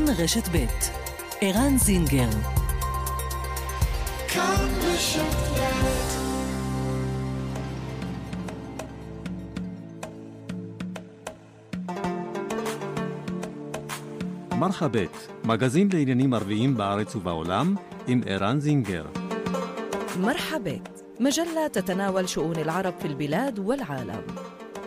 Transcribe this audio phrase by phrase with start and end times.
[0.00, 0.66] כאן רשת ב'
[1.40, 2.28] ערן זינגר
[4.28, 5.46] כאן רשת
[14.58, 17.74] מרחבת, מגזין לעניינים ערביים בארץ ובעולם,
[18.06, 19.06] עם ערן זינגר.
[20.20, 24.22] مرحبت مجلة تتناول شؤون العرب في البلاد والعالم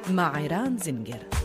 [0.10, 1.43] مع عيران زنجر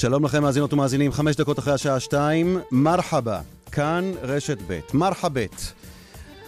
[0.00, 3.40] שלום לכם מאזינות ומאזינים, חמש דקות אחרי השעה שתיים, מרחבה,
[3.72, 5.72] כאן רשת ב', מרחבת.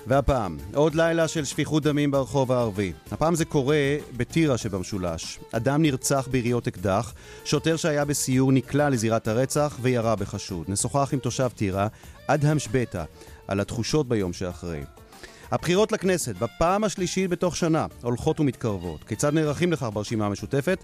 [0.07, 2.93] והפעם, עוד לילה של שפיכות דמים ברחוב הערבי.
[3.11, 5.39] הפעם זה קורה בטירה שבמשולש.
[5.53, 10.65] אדם נרצח ביריות אקדח, שוטר שהיה בסיור נקלע לזירת הרצח וירה בחשוד.
[10.69, 11.87] נשוחח עם תושב טירה,
[12.27, 13.05] אדהם שביטה,
[13.49, 14.81] על התחושות ביום שאחרי.
[15.51, 19.05] הבחירות לכנסת, בפעם השלישית בתוך שנה, הולכות ומתקרבות.
[19.05, 20.79] כיצד נערכים לכך ברשימה המשותפת?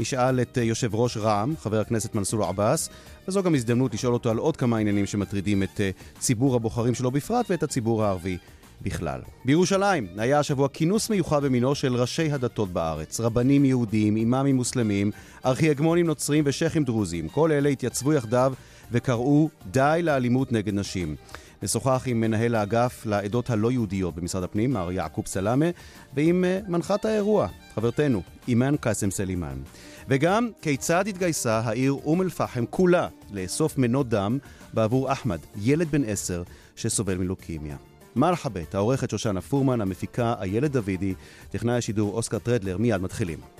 [0.00, 2.88] נשאל את יושב ראש רע"מ, חבר הכנסת מנסור עבאס,
[3.28, 5.80] וזו גם הזדמנות לשאול אותו על עוד כמה עניינים שמטרידים את
[6.18, 8.38] ציבור הבוחרים שלו בפרט ואת הציבור הערבי
[8.82, 9.20] בכלל.
[9.44, 15.10] בירושלים היה השבוע כינוס מיוחד במינו של ראשי הדתות בארץ, רבנים יהודים, אימאמים מוסלמים,
[15.46, 17.28] ארכיאגמונים נוצרים ושייחים דרוזים.
[17.28, 18.52] כל אלה התייצבו יחדיו
[18.92, 21.16] וקראו די לאלימות נגד נשים.
[21.62, 25.66] נשוחח עם מנהל האגף לעדות הלא יהודיות במשרד הפנים, מר יעקוב סלאמה,
[26.14, 29.58] ועם מנחת האירוע, חברתנו, אימאן קאסם סלימאן.
[30.08, 34.38] וגם כיצד התגייסה העיר אום אל-פחם כולה לאסוף מנות דם
[34.74, 36.42] בעבור אחמד, ילד בן עשר
[36.76, 37.76] שסובל מלוקימיה.
[38.16, 41.14] מרחאבית, העורכת שושנה פורמן, המפיקה איילת דוידי,
[41.50, 43.57] טכנאי השידור אוסקר טרדלר, מיד מתחילים.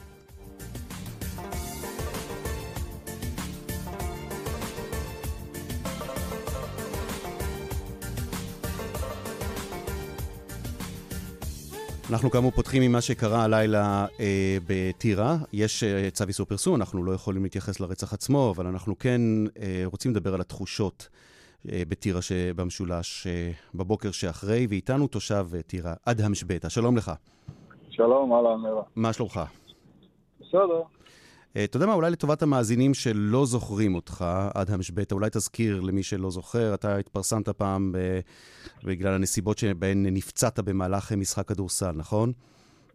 [12.11, 15.36] אנחנו כאמור פותחים עם מה שקרה הלילה אה, בטירה.
[15.52, 19.20] יש אה, צו איסור פרסום, אנחנו לא יכולים להתייחס לרצח עצמו, אבל אנחנו כן
[19.61, 21.08] אה, רוצים לדבר על התחושות
[21.73, 26.70] אה, בטירה שבמשולש אה, בבוקר שאחרי, ואיתנו תושב אה, טירה, אדהם שביטה.
[26.70, 27.13] שלום לך.
[27.91, 28.61] שלום, אהלן.
[28.97, 29.41] מה שלומך?
[30.41, 30.83] בסדר.
[31.57, 36.03] אה, אתה יודע מה, אולי לטובת המאזינים שלא זוכרים אותך, אדהם שביטה, אולי תזכיר למי
[36.03, 37.98] שלא זוכר, אתה התפרסמת פעם ב...
[38.85, 42.33] בגלל הנסיבות שבהן נפצעת במהלך משחק כדורסל, נכון?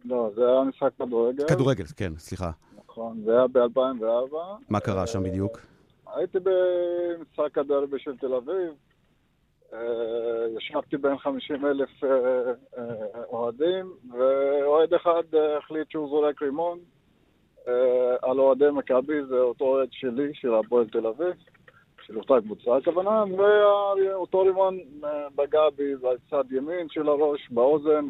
[0.04, 1.48] לא, זה היה משחק כדורגל.
[1.48, 2.50] כדורגל, כן, סליחה.
[2.88, 4.36] נכון, זה היה ב-2004.
[4.68, 5.58] מה קרה שם בדיוק?
[6.16, 8.72] הייתי במשחק הדרבי של תל אביב.
[10.56, 11.90] ישבתי בין 50 אלף
[13.32, 15.22] אוהדים, ואוהד אחד
[15.58, 16.78] החליט שהוא זורק רימון
[18.22, 21.34] על אוהדי מכבי, זה אותו אוהד שלי, של הפועל תל אביב.
[22.06, 24.78] של אותה קבוצה, הכוונה, ואותו רימון
[25.36, 28.04] פגע בי בצד ימין של הראש, באוזן,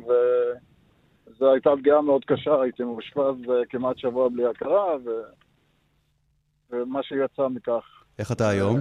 [1.26, 3.34] וזו הייתה פגיעה מאוד קשה, הייתי מאושפז
[3.68, 5.10] כמעט שבוע בלי הכרה, ו...
[6.70, 7.84] ומה שיצא מכך.
[8.18, 8.76] איך אתה היום?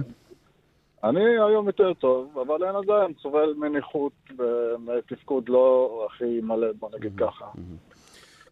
[1.04, 7.12] אני היום יותר טוב, אבל אין עדיין, סובל מנכות ומתפקוד לא הכי מלא, בוא נגיד
[7.16, 7.46] ככה.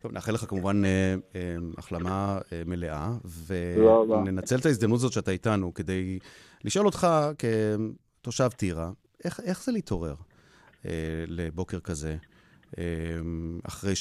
[0.03, 3.13] טוב, נאחל לך כמובן אה, אה, החלמה אה, מלאה,
[3.47, 6.19] וננצל את ההזדמנות הזאת שאתה איתנו כדי
[6.65, 7.07] לשאול אותך
[7.39, 8.91] כתושב טירה,
[9.25, 10.15] איך, איך זה להתעורר
[11.27, 12.17] לבוקר כזה,
[13.65, 13.95] אחרי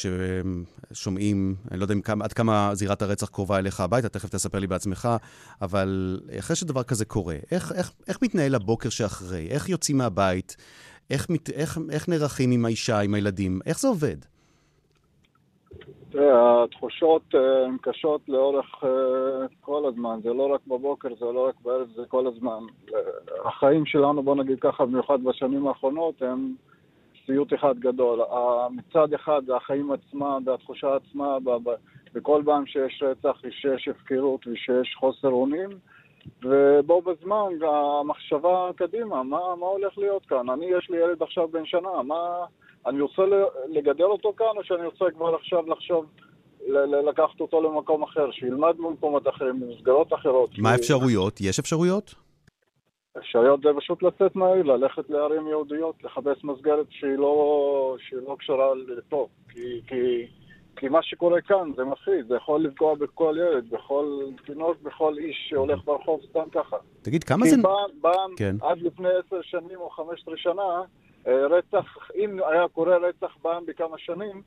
[0.91, 4.68] ששומעים, אני לא יודע כמה, עד כמה זירת הרצח קרובה אליך הביתה, תכף תספר לי
[4.68, 5.09] בעצמך,
[5.62, 9.47] אבל אחרי שדבר כזה קורה, איך, איך, איך מתנהל הבוקר שאחרי?
[9.47, 10.56] איך יוצאים מהבית?
[11.09, 13.59] איך, איך, איך נערכים עם האישה, עם הילדים?
[13.66, 14.18] איך זה עובד?
[16.16, 17.22] התחושות
[17.66, 18.84] הן קשות לאורך
[19.62, 22.64] כל הזמן, זה לא רק בבוקר, זה לא רק בערב, זה כל הזמן.
[23.46, 26.54] החיים שלנו, בוא נגיד ככה, במיוחד בשנים האחרונות, הם
[27.26, 28.20] סיוט אחד גדול.
[28.72, 31.38] מצד אחד, החיים עצמם והתחושה עצמה,
[32.14, 35.69] בכל פעם שיש רצח, שיש הפקרות ושיש חוסר אונים,
[36.44, 40.50] ובו בזמן, המחשבה קדימה, מה, מה הולך להיות כאן?
[40.50, 42.46] אני, יש לי ילד עכשיו בן שנה, מה...
[42.88, 43.22] אני רוצה
[43.69, 46.06] לגדל אותו כאן, או שאני רוצה כבר עכשיו לחשוב,
[47.07, 50.50] לקחת אותו למקום אחר, שילמד במקומות אחרים, במסגרות אחרות.
[50.57, 51.42] מה האפשרויות?
[51.42, 52.16] יש אפשרויות?
[53.18, 58.75] אפשרויות זה פשוט לצאת מהעיר, ללכת לערים יהודיות, לחפש מסגרת שהיא לא, שהיא לא קשורה
[58.75, 59.28] לפה.
[59.50, 60.28] כי, כי,
[60.75, 65.48] כי מה שקורה כאן זה מפחיד, זה יכול לפגוע בכל ילד, בכל תינוק, בכל איש
[65.50, 66.78] שהולך ברחוב סתם ככה.
[67.01, 67.56] תגיד, כמה זה...
[67.56, 68.56] כי פעם, פעם כן.
[68.62, 70.81] עד לפני עשר שנים או חמש עשרה שנה,
[71.27, 71.85] רצח,
[72.15, 74.41] אם היה קורה רצח פעם בכמה שנים,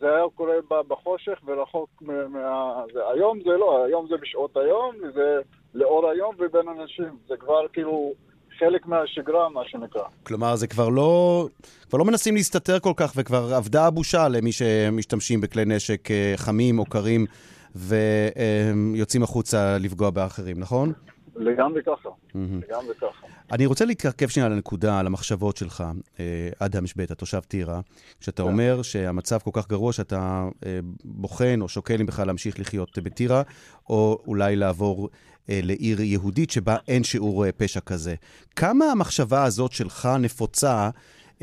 [0.00, 0.54] זה היה קורה
[0.88, 2.82] בחושך ורחוק מה...
[2.92, 5.40] זה, היום זה לא, היום זה בשעות היום, זה
[5.74, 7.16] לאור היום ובין אנשים.
[7.28, 8.12] זה כבר כאילו
[8.58, 10.02] חלק מהשגרה, מה שנקרא.
[10.22, 11.46] כלומר, זה כבר לא,
[11.88, 16.78] כבר לא מנסים להסתתר כל כך, וכבר אבדה הבושה למי שמשתמשים בכלי נשק אה, חמים
[16.78, 17.26] או קרים
[17.74, 20.92] ויוצאים החוצה לפגוע באחרים, נכון?
[21.40, 23.26] לגמרי ככה, לגמרי ככה.
[23.52, 25.84] אני רוצה להתקרב שנייה על הנקודה, על המחשבות שלך,
[26.20, 27.80] אה, אדם משבטה, תושב טירה,
[28.20, 28.48] כשאתה כן.
[28.48, 33.42] אומר שהמצב כל כך גרוע שאתה אה, בוחן או שוקל אם בכלל להמשיך לחיות בטירה,
[33.88, 35.08] או אולי לעבור
[35.50, 38.14] אה, לעיר יהודית שבה אין שיעור פשע כזה.
[38.56, 40.90] כמה המחשבה הזאת שלך נפוצה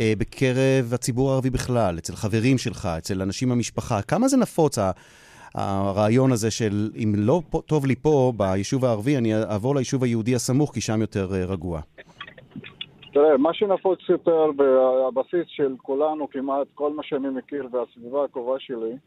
[0.01, 4.01] בקרב הציבור הערבי בכלל, אצל חברים שלך, אצל אנשים במשפחה?
[4.01, 4.77] כמה זה נפוץ,
[5.57, 10.73] הרעיון הזה של אם לא טוב לי פה, ביישוב הערבי, אני אעבור ליישוב היהודי הסמוך,
[10.73, 11.81] כי שם יותר אה, רגוע.
[13.13, 18.97] תראה, מה שנפוץ יותר בבסיס של כולנו, כמעט כל מה שאני מכיר והסביבה הקרובה שלי,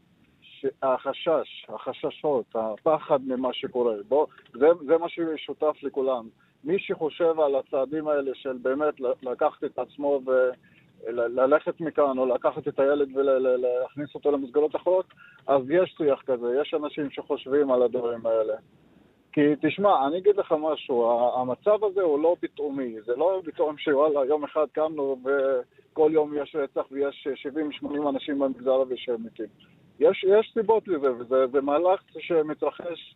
[0.83, 3.95] החשש, החששות, הפחד ממה שקורה.
[4.07, 6.27] בוא, זה, זה מה ששותף לכולם.
[6.63, 8.93] מי שחושב על הצעדים האלה של באמת
[9.23, 10.31] לקחת את עצמו ו...
[11.07, 15.05] ללכת מכאן או לקחת את הילד ולהכניס אותו למסגרות אחרות,
[15.47, 18.53] אז יש שיח כזה, יש אנשים שחושבים על הדברים האלה.
[19.33, 24.25] כי תשמע, אני אגיד לך משהו, המצב הזה הוא לא פתאומי, זה לא פתאום שוואלה,
[24.25, 27.27] יום אחד קמנו וכל יום יש רצח ויש
[27.83, 29.45] 70-80 אנשים במגזר הזה שהם מתים.
[29.99, 33.15] יש, יש סיבות לזה, וזה מהלך שמתרחש,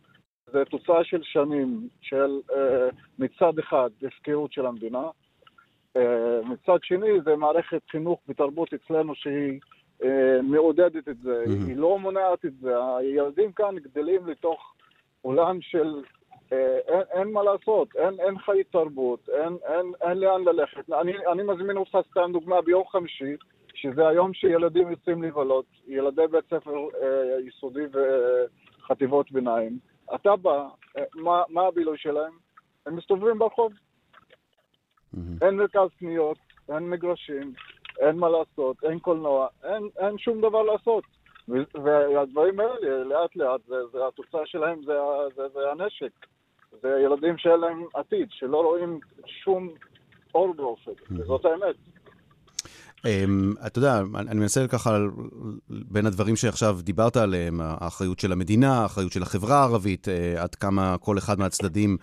[0.52, 2.88] זה תוצאה של שנים של אה,
[3.18, 5.02] מצד אחד הפקרות של המדינה,
[6.44, 9.60] מצד שני, זה מערכת חינוך ותרבות אצלנו שהיא
[10.04, 11.68] אה, מעודדת את זה, mm-hmm.
[11.68, 12.74] היא לא מונעת את זה.
[12.98, 14.74] הילדים כאן גדלים לתוך
[15.22, 16.02] עולם של
[16.52, 20.90] אה, אין, אין מה לעשות, אין, אין חיי תרבות, אין, אין, אין לאן ללכת.
[20.90, 23.36] אני, אני מזמין אותך סתם דוגמה ביום חמישי,
[23.74, 29.78] שזה היום שילדים יוצאים לבלות, ילדי בית ספר אה, יסודי וחטיבות ביניים.
[30.14, 30.68] אתה בא,
[30.98, 32.32] אה, מה, מה הבילוי שלהם?
[32.86, 33.72] הם מסתובבים ברחוב.
[35.14, 35.44] Mm-hmm.
[35.46, 36.38] אין מרכז קניות,
[36.68, 37.52] אין מגרשים,
[38.00, 41.04] אין מה לעשות, אין קולנוע, אין, אין שום דבר לעשות.
[41.74, 44.92] והדברים האלה, לאט לאט, זה, זה התוצאה שלהם זה,
[45.36, 46.26] זה, זה הנשק.
[46.82, 49.68] זה ילדים שאין להם עתיד, שלא רואים שום
[50.34, 51.20] אור mm-hmm.
[51.20, 51.76] וזאת האמת.
[53.06, 54.98] אמ, אתה יודע, אני מנסה ככה,
[55.68, 60.96] בין הדברים שעכשיו דיברת עליהם, האחריות של המדינה, האחריות של החברה הערבית, אה, עד כמה
[61.00, 61.96] כל אחד מהצדדים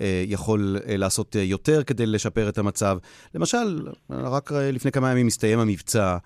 [0.00, 2.98] אה, יכול אה, לעשות יותר כדי לשפר את המצב.
[3.34, 6.16] למשל, רק לפני כמה ימים הסתיים המבצע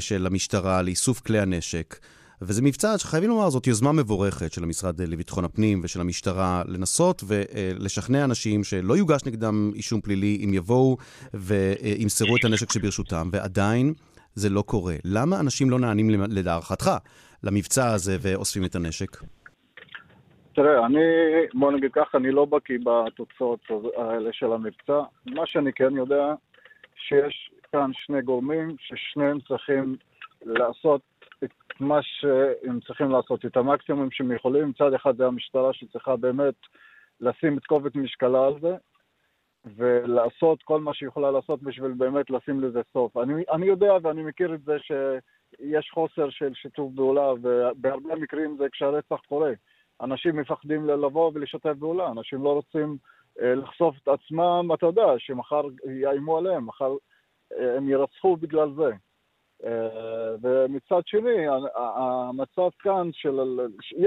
[0.00, 1.96] של המשטרה לאיסוף כלי הנשק.
[2.42, 8.24] וזה מבצע שחייבים לומר, זאת יוזמה מבורכת של המשרד לביטחון הפנים ושל המשטרה לנסות ולשכנע
[8.24, 10.96] אנשים שלא יוגש נגדם אישום פלילי אם יבואו
[11.34, 13.94] וימסרו את הנשק שברשותם, ועדיין
[14.34, 14.94] זה לא קורה.
[15.04, 16.90] למה אנשים לא נענים לדערכתך
[17.42, 19.16] למבצע הזה ואוספים את הנשק?
[20.54, 20.98] תראה, אני,
[21.54, 23.60] בוא נגיד ככה, אני לא בקיא בתוצאות
[23.96, 25.00] האלה של המבצע.
[25.26, 26.34] מה שאני כן יודע,
[26.96, 29.96] שיש כאן שני גורמים ששניהם צריכים
[30.46, 31.00] לעשות
[31.76, 34.68] את מה שהם צריכים לעשות, את המקסימום שהם יכולים.
[34.68, 36.54] מצד אחד זה המשטרה שצריכה באמת
[37.20, 38.76] לשים את כובד משקלה על זה,
[39.76, 43.16] ולעשות כל מה שהיא יכולה לעשות בשביל באמת לשים לזה סוף.
[43.16, 48.66] אני, אני יודע ואני מכיר את זה שיש חוסר של שיתוף פעולה, ובהרבה מקרים זה
[48.72, 49.52] כשהרצח קורה.
[50.00, 52.96] אנשים מפחדים לבוא ולשתף פעולה, אנשים לא רוצים
[53.42, 56.94] אה, לחשוף את עצמם, אתה יודע, שמחר יאיימו עליהם, מחר
[57.58, 58.90] אה, הם ירצחו בגלל זה.
[59.64, 63.60] אה, ומצד שני, המצב כאן של...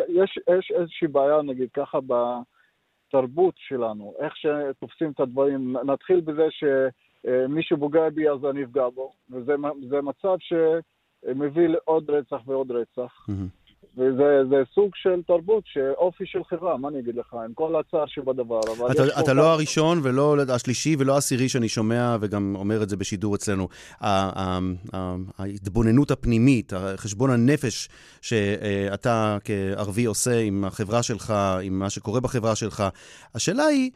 [0.08, 5.76] יש, יש איזושהי בעיה, נגיד ככה, בתרבות שלנו, איך שתופסים את הדברים.
[5.86, 12.72] נתחיל בזה שמי שפוגע בי אז אני אפגע בו, וזה מצב שמביא לעוד רצח ועוד
[12.72, 13.28] רצח.
[13.30, 13.59] Mm-hmm.
[14.00, 18.60] וזה סוג של תרבות, שאופי של חברה, מה אני אגיד לך, עם כל הצער שבדבר.
[18.92, 23.36] אתה, אתה לא הראשון ולא השלישי ולא העשירי שאני שומע, וגם אומר את זה בשידור
[23.36, 23.68] אצלנו.
[25.38, 27.90] ההתבוננות הפנימית, חשבון הנפש
[28.22, 32.84] שאתה כערבי עושה עם החברה שלך, עם מה שקורה בחברה שלך,
[33.36, 33.92] השאלה היא,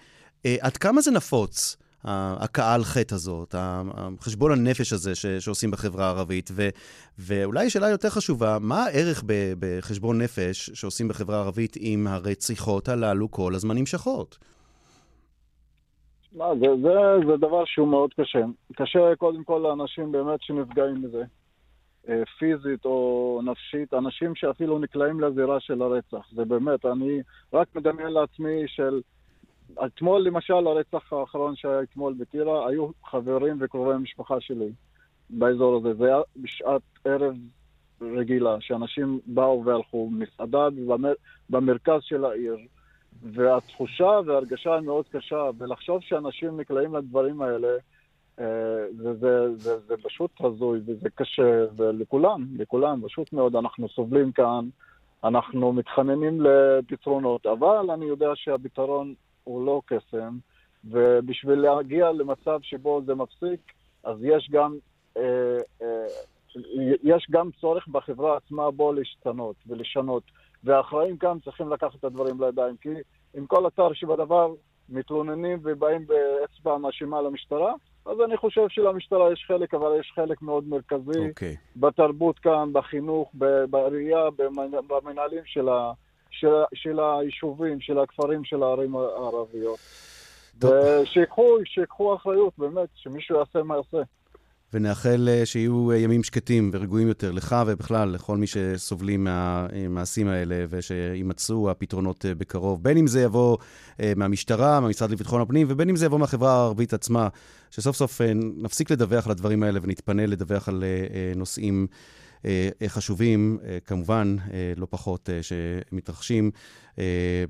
[0.46, 1.78] אה, עד כמה זה נפוץ?
[2.06, 3.56] הקהל חטא הזאת,
[4.20, 6.70] חשבון הנפש הזה ש, שעושים בחברה הערבית, ו,
[7.20, 13.32] ואולי שאלה יותר חשובה, מה הערך ב, בחשבון נפש שעושים בחברה הערבית אם הרציחות הללו
[13.32, 14.38] כל הזמן נמשכות?
[16.36, 18.46] מה, זה, זה, זה דבר שהוא מאוד קשה.
[18.76, 21.24] קשה קודם כל לאנשים באמת שנפגעים מזה,
[22.10, 26.28] אה, פיזית או נפשית, אנשים שאפילו נקלעים לזירה של הרצח.
[26.36, 27.22] זה באמת, אני
[27.54, 29.02] רק מדמיין לעצמי של...
[29.86, 34.72] אתמול למשל, הרצח האחרון שהיה אתמול בטירה, היו חברים וקרובי המשפחה שלי
[35.30, 35.94] באזור הזה.
[35.94, 37.36] זה היה בשעת ערב
[38.02, 40.68] רגילה, שאנשים באו והלכו, מסעדה
[41.50, 42.58] במרכז של העיר,
[43.22, 47.68] והתחושה וההרגשה היא מאוד קשה, ולחשוב שאנשים נקלעים לדברים האלה,
[48.40, 48.46] אה,
[48.98, 54.70] זה, זה, זה, זה פשוט הזוי וזה קשה, ולכולם, לכולם, פשוט מאוד, אנחנו סובלים כאן,
[55.24, 59.14] אנחנו מתחננים לפתרונות, אבל אני יודע שהפתרון
[59.44, 60.38] הוא לא קסם,
[60.86, 63.74] ובשביל להגיע למצב שבו זה מפסיק,
[64.04, 64.78] אז יש גם,
[65.18, 66.06] אה, אה,
[67.04, 70.24] יש גם צורך בחברה עצמה בו להשתנות ולשנות.
[70.64, 72.90] והאחראים כאן צריכים לקחת את הדברים לידיים, כי
[73.34, 74.54] עם כל אתר שבדבר
[74.90, 77.74] מתלוננים ובאים באצבע מאשימה למשטרה,
[78.06, 81.30] אז אני חושב שלמשטרה יש חלק, אבל יש חלק מאוד מרכזי okay.
[81.30, 81.56] אוקיי.
[81.76, 83.32] בתרבות כאן, בחינוך,
[83.70, 84.30] בראייה,
[84.88, 85.92] במנהלים של, ה,
[86.40, 89.80] של, של היישובים, של הכפרים, של הערים הערביות.
[90.62, 94.04] ושיקחו אחריות, באמת, שמישהו יעשה מה יעשה.
[94.74, 100.66] ונאחל אה, שיהיו אה, ימים שקטים ורגועים יותר לך ובכלל לכל מי שסובלים מהמעשים האלה
[100.70, 102.84] ושימצאו הפתרונות אה, בקרוב.
[102.84, 103.58] בין אם זה יבוא
[104.16, 107.28] מהמשטרה, מהמשרד לביטחון הפנים, ובין אם זה יבוא מהחברה הערבית עצמה,
[107.72, 108.22] שסוף סוף
[108.58, 110.84] נפסיק לדווח על הדברים האלה ונתפנה לדווח על
[111.36, 111.98] נושאים אה,
[112.88, 116.52] חשובים, אה, כמובן, אה, לא פחות, שמתרחשים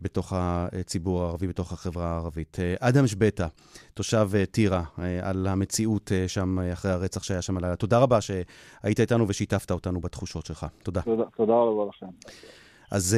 [0.01, 2.57] בתוך הציבור הערבי, בתוך החברה הערבית.
[2.79, 3.47] אדם שבטה,
[3.93, 4.83] תושב טירה,
[5.21, 7.75] על המציאות שם אחרי הרצח שהיה שם הלילה.
[7.75, 10.65] תודה רבה שהיית איתנו ושיתפת אותנו בתחושות שלך.
[10.83, 11.01] תודה.
[11.01, 12.05] תודה, תודה רבה לכם.
[12.91, 13.17] אז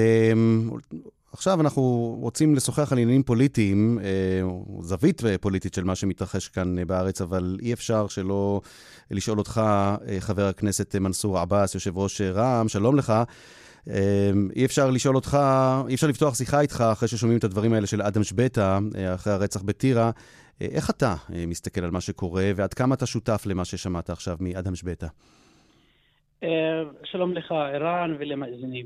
[1.37, 4.47] עכשיו אנחנו רוצים לשוחח על עניינים פוליטיים, אה,
[4.81, 8.61] זווית פוליטית של מה שמתרחש כאן אה, בארץ, אבל אי אפשר שלא
[9.11, 9.61] לשאול אותך,
[10.07, 13.13] אה, חבר הכנסת מנסור עבאס, יושב ראש רע"מ, שלום לך.
[14.55, 15.37] אי אפשר לשאול אותך,
[15.87, 18.79] אי אפשר לפתוח שיחה איתך אחרי ששומעים את הדברים האלה של אדם שבטה,
[19.15, 20.11] אחרי הרצח בטירה.
[20.61, 21.15] איך אתה
[21.47, 25.07] מסתכל על מה שקורה, ועד כמה אתה שותף למה ששמעת עכשיו מאדם שבטה?
[27.03, 28.85] שלום לך, ערן ולמאזינים.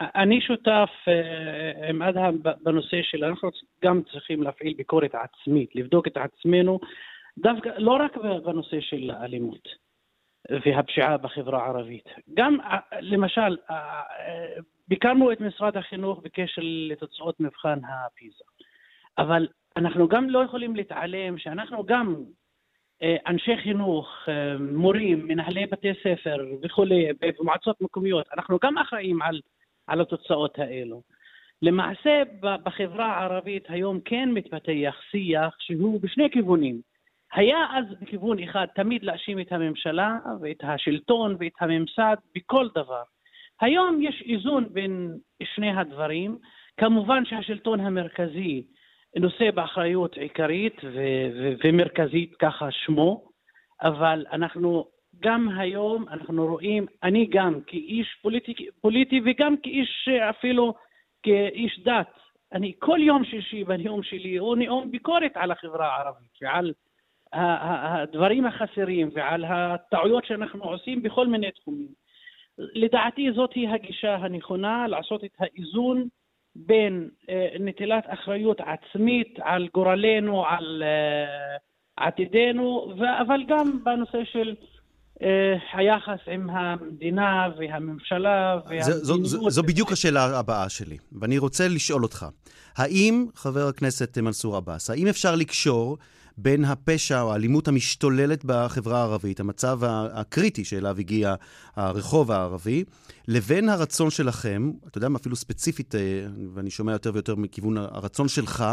[0.00, 3.50] אני שותף אה, עם אדהם בנושא של אנחנו
[3.84, 6.80] גם צריכים להפעיל ביקורת עצמית, לבדוק את עצמנו,
[7.38, 9.68] דווקא לא רק בנושא של האלימות
[10.50, 12.08] והפשיעה בחברה הערבית.
[12.34, 14.02] גם אה, למשל, אה,
[14.88, 18.44] ביקרנו את משרד החינוך בקשר לתוצאות מבחן הפיזה,
[19.18, 22.24] אבל אנחנו גם לא יכולים להתעלם שאנחנו גם
[23.26, 24.08] אנשי חינוך,
[24.72, 29.40] מורים, מנהלי בתי ספר וכולי, במועצות מקומיות, אנחנו גם אחראים על
[29.86, 31.02] על התוצאות האלו.
[31.62, 36.80] למעשה בחברה הערבית היום כן מתפתח שיח שהוא בשני כיוונים.
[37.32, 43.02] היה אז בכיוון אחד תמיד להאשים את הממשלה ואת השלטון ואת הממסד בכל דבר.
[43.60, 46.38] היום יש איזון בין שני הדברים.
[46.76, 48.62] כמובן שהשלטון המרכזי
[49.16, 53.24] נושא באחריות עיקרית ו- ו- ומרכזית, ככה שמו,
[53.82, 54.84] אבל אנחנו
[55.20, 60.74] גם היום אנחנו רואים, אני גם כאיש פוליטי, פוליטי וגם כאיש אפילו
[61.22, 62.18] כאיש דת,
[62.52, 66.72] אני כל יום שישי בנאום שלי הוא נאום ביקורת על החברה הערבית ועל
[67.32, 71.88] הדברים החסרים ועל הטעויות שאנחנו עושים בכל מיני תחומים.
[72.58, 76.08] לדעתי זאת היא הגישה הנכונה, לעשות את האיזון
[76.56, 82.94] בין אה, נטילת אחריות עצמית על גורלנו, על אה, עתידנו,
[83.26, 84.54] אבל גם בנושא של
[85.22, 89.24] אה, היחס עם המדינה והממשלה והמדיניות.
[89.24, 92.26] זו, בדיוק השאלה הבאה שלי, ואני רוצה לשאול אותך,
[92.76, 95.98] האם, חבר הכנסת מנסור עבאס, האם אפשר לקשור
[96.36, 101.34] בין הפשע או האלימות המשתוללת בחברה הערבית, המצב הקריטי שאליו הגיע
[101.76, 102.84] הרחוב הערבי,
[103.28, 106.00] לבין הרצון שלכם, אתה יודע מה, אפילו ספציפית, אה,
[106.54, 108.64] ואני שומע יותר ויותר מכיוון הרצון שלך,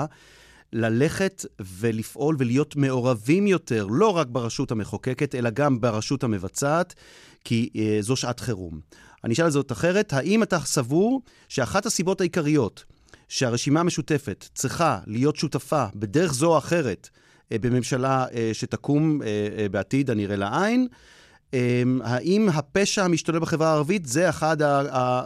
[0.74, 6.96] ללכת ולפעול ולהיות מעורבים יותר, לא רק ברשות המחוקקת, אלא גם ברשות המבצעת,
[7.44, 8.80] כי אה, זו שעת חירום.
[9.24, 12.86] אני אשאל את זאת אחרת, האם אתה סבור שאחת הסיבות העיקריות
[13.28, 17.10] שהרשימה המשותפת צריכה להיות שותפה בדרך זו או אחרת
[17.52, 20.88] בממשלה אה, שתקום אה, אה, בעתיד הנראה לעין,
[21.54, 24.58] אה, האם הפשע המשתולל בחברה הערבית זה אחד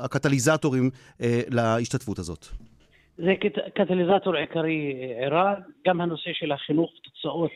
[0.04, 0.90] הקטליזטורים
[1.22, 2.46] אה, להשתתפות הזאת?
[3.18, 3.34] זה
[3.76, 5.54] קטליזטור עיקרי ערן,
[5.88, 7.52] גם הנושא של החינוך ותוצאות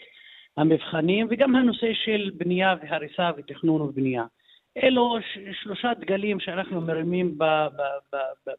[0.57, 4.24] המבחנים וגם הנושא של בנייה והריסה ותכנון ובנייה.
[4.83, 5.17] אלו
[5.63, 7.38] שלושה דגלים שאנחנו מרימים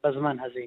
[0.05, 0.61] בזמן הזה.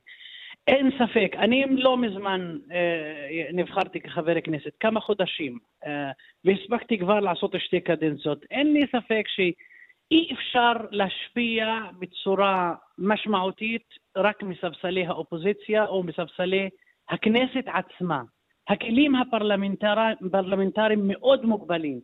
[0.67, 6.11] אין ספק, אני לא מזמן אה, נבחרתי כחבר כנסת, כמה חודשים, אה,
[6.45, 8.43] והספקתי כבר לעשות שתי קדנציות.
[8.51, 13.85] אין לי ספק שאי אפשר להשפיע בצורה משמעותית
[14.17, 16.69] רק מספסלי האופוזיציה או מספסלי
[17.09, 18.21] הכנסת עצמה.
[18.69, 21.99] הכלים הפרלמנטריים מאוד מוגבלים,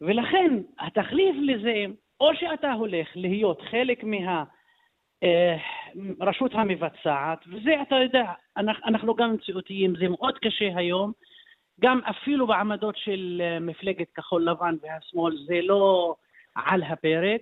[0.00, 1.84] ולכן התחליף לזה
[2.20, 4.44] או שאתה הולך להיות חלק מה...
[5.96, 11.12] אה, רשות המבצעת, וזה אתה יודע, אנחנו גם מציאותיים, זה מאוד קשה היום,
[11.80, 16.14] גם אפילו בעמדות של אה, מפלגת כחול לבן והשמאל זה לא
[16.54, 17.40] על הפרק,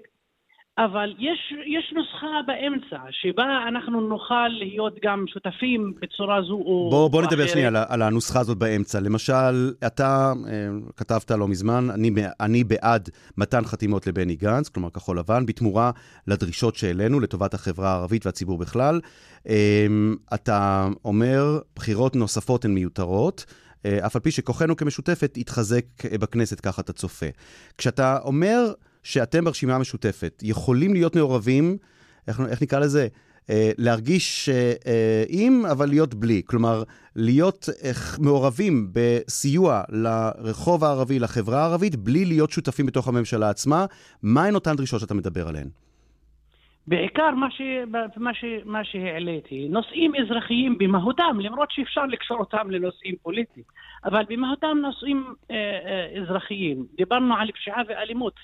[0.78, 6.90] אבל יש, יש נוסחה באמצע, שבה אנחנו נוכל להיות גם שותפים בצורה זו או אחרת.
[6.90, 9.00] בוא, בוא נדבר שנייה על, על הנוסחה הזאת באמצע.
[9.00, 12.10] למשל, אתה אה, כתבת לא מזמן, אני,
[12.40, 13.08] אני בעד
[13.38, 15.90] מתן חתימות לבני גנץ, כלומר כחול לבן, בתמורה
[16.26, 19.00] לדרישות שהעלינו לטובת החברה הערבית והציבור בכלל.
[19.48, 19.86] אה,
[20.34, 23.44] אתה אומר, בחירות נוספות הן מיותרות.
[23.86, 25.84] אה, אף על פי שכוחנו כמשותפת יתחזק
[26.20, 27.26] בכנסת, ככה אתה צופה.
[27.78, 28.72] כשאתה אומר
[29.02, 31.76] שאתם ברשימה המשותפת יכולים להיות מעורבים,
[32.28, 33.08] איך, איך נקרא לזה?
[33.50, 36.42] אה, להרגיש אה, עם, אבל להיות בלי.
[36.46, 36.82] כלומר,
[37.16, 37.68] להיות
[38.18, 43.86] מעורבים בסיוע לרחוב הערבי, לחברה הערבית, בלי להיות שותפים בתוך הממשלה עצמה.
[44.22, 45.68] מהן אותן דרישות שאתה מדבר עליהן?
[46.86, 47.60] בעיקר מה, ש...
[48.16, 48.44] מה, ש...
[48.64, 53.64] מה שהעליתי, נושאים אזרחיים במהותם, למרות שאפשר לקשור אותם לנושאים פוליטיים,
[54.04, 56.86] אבל במהותם נושאים אה, אה, אזרחיים.
[56.96, 58.34] דיברנו על פשיעה ואלימות.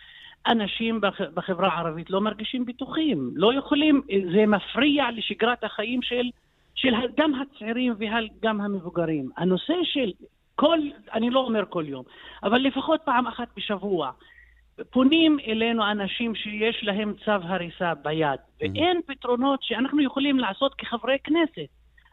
[0.48, 1.00] אנשים
[1.34, 4.02] בחברה הערבית לא מרגישים בטוחים, לא יכולים,
[4.34, 6.30] זה מפריע לשגרת החיים של,
[6.74, 9.30] של גם הצעירים וגם המבוגרים.
[9.36, 10.12] הנושא של
[10.54, 10.78] כל,
[11.12, 12.04] אני לא אומר כל יום,
[12.42, 14.10] אבל לפחות פעם אחת בשבוע,
[14.90, 21.68] פונים אלינו אנשים שיש להם צו הריסה ביד, ואין פתרונות שאנחנו יכולים לעשות כחברי כנסת.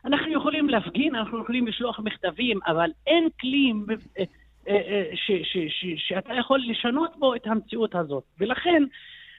[0.05, 3.73] אנחנו יכולים להפגין, אנחנו יכולים לשלוח מכתבים, אבל אין כלי
[5.15, 8.23] ש, ש, ש, שאתה יכול לשנות בו את המציאות הזאת.
[8.39, 8.83] ולכן,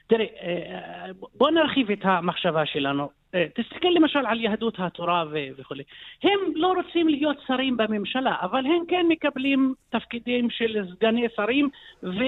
[0.07, 3.09] תראה, אה, בוא נרחיב את המחשבה שלנו.
[3.31, 5.23] תסתכל למשל על יהדות התורה
[5.57, 5.75] וכו'.
[6.23, 11.69] הם לא רוצים להיות שרים בממשלה, אבל הם כן מקבלים תפקידים של סגני שרים
[12.03, 12.19] ו...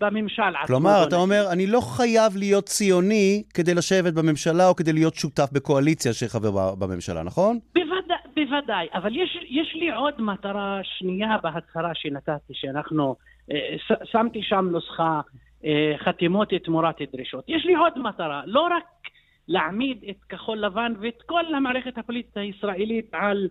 [0.00, 0.66] בממשל עצמו.
[0.66, 5.48] כלומר, אתה אומר, אני לא חייב להיות ציוני כדי לשבת בממשלה או כדי להיות שותף
[5.52, 7.58] בקואליציה שחבר בממשלה, נכון?
[7.74, 8.11] בוודאי,
[8.44, 8.88] בוודאי.
[8.94, 13.16] אבל יש, יש לי עוד מטרה שנייה בהצהרה שנתתי, שאנחנו,
[13.50, 15.20] אה, שמתי שם נוסחה
[15.64, 17.44] אה, חתימות תמורת דרישות.
[17.48, 18.84] יש לי עוד מטרה, לא רק
[19.48, 23.48] להעמיד את כחול לבן ואת כל המערכת הפוליטית הישראלית על...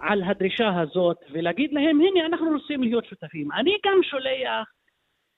[0.00, 3.52] על הדרישה הזאת ולהגיד להם, הנה, אנחנו רוצים להיות שותפים.
[3.52, 4.68] אני גם שולח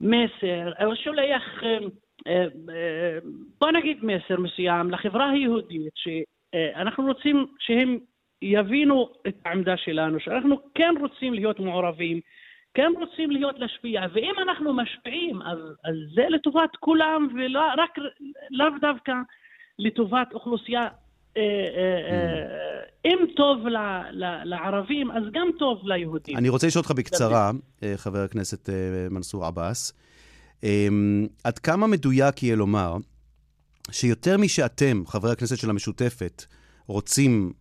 [0.00, 1.78] מסר, שולח, אה,
[2.26, 3.18] אה,
[3.60, 7.98] בוא נגיד מסר מסוים לחברה היהודית, שאנחנו רוצים שהם
[8.42, 12.20] יבינו את העמדה שלנו, שאנחנו כן רוצים להיות מעורבים,
[12.74, 17.90] כן רוצים להיות להשפיע, ואם אנחנו משפיעים, אז, אז זה לטובת כולם, ולא רק,
[18.50, 19.12] לאו דווקא
[19.78, 20.88] לטובת אוכלוסייה
[21.36, 21.42] אה,
[21.76, 23.66] אה, אה, אם טוב
[24.44, 26.36] לערבים, אז גם טוב ליהודים.
[26.36, 27.50] אני רוצה לשאול אותך בקצרה,
[27.96, 28.68] חבר הכנסת
[29.10, 29.92] מנסור עבאס,
[30.62, 32.96] אמ, עד כמה מדויק יהיה לומר
[33.90, 36.44] שיותר משאתם, חברי הכנסת של המשותפת,
[36.86, 37.52] רוצים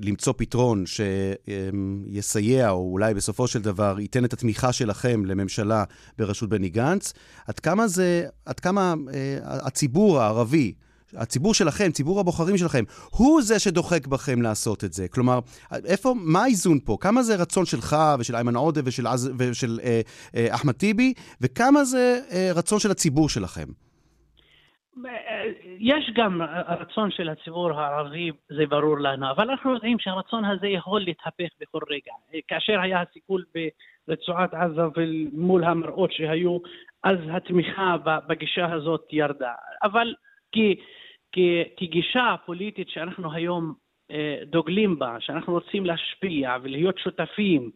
[0.00, 5.84] למצוא פתרון שיסייע, או אולי בסופו של דבר ייתן את התמיכה שלכם לממשלה
[6.18, 7.12] בראשות בני גנץ,
[7.46, 8.94] עד כמה זה, עד כמה
[9.42, 10.72] הציבור הערבי,
[11.16, 15.08] הציבור שלכם, ציבור הבוחרים שלכם, הוא זה שדוחק בכם לעשות את זה.
[15.08, 15.38] כלומר,
[15.84, 16.96] איפה, מה האיזון פה?
[17.00, 19.06] כמה זה רצון שלך ושל איימן עודה ושל,
[19.38, 20.00] ושל אה,
[20.34, 23.66] אה, אחמד טיבי, וכמה זה אה, רצון של הציבור שלכם?
[25.78, 31.00] יש גם רצון של הציבור הערבי, זה ברור לנו, אבל אנחנו יודעים שהרצון הזה יכול
[31.00, 32.42] להתהפך בכל רגע.
[32.48, 33.44] כאשר היה הסיכול
[34.08, 36.58] ברצועת עזה ומול המראות שהיו,
[37.04, 39.52] אז התמיכה בגישה הזאת ירדה.
[39.82, 40.14] אבל
[40.52, 40.76] כי
[41.76, 43.74] כגישה פוליטית שאנחנו היום
[44.10, 47.70] אה, דוגלים בה, שאנחנו רוצים להשפיע ולהיות שותפים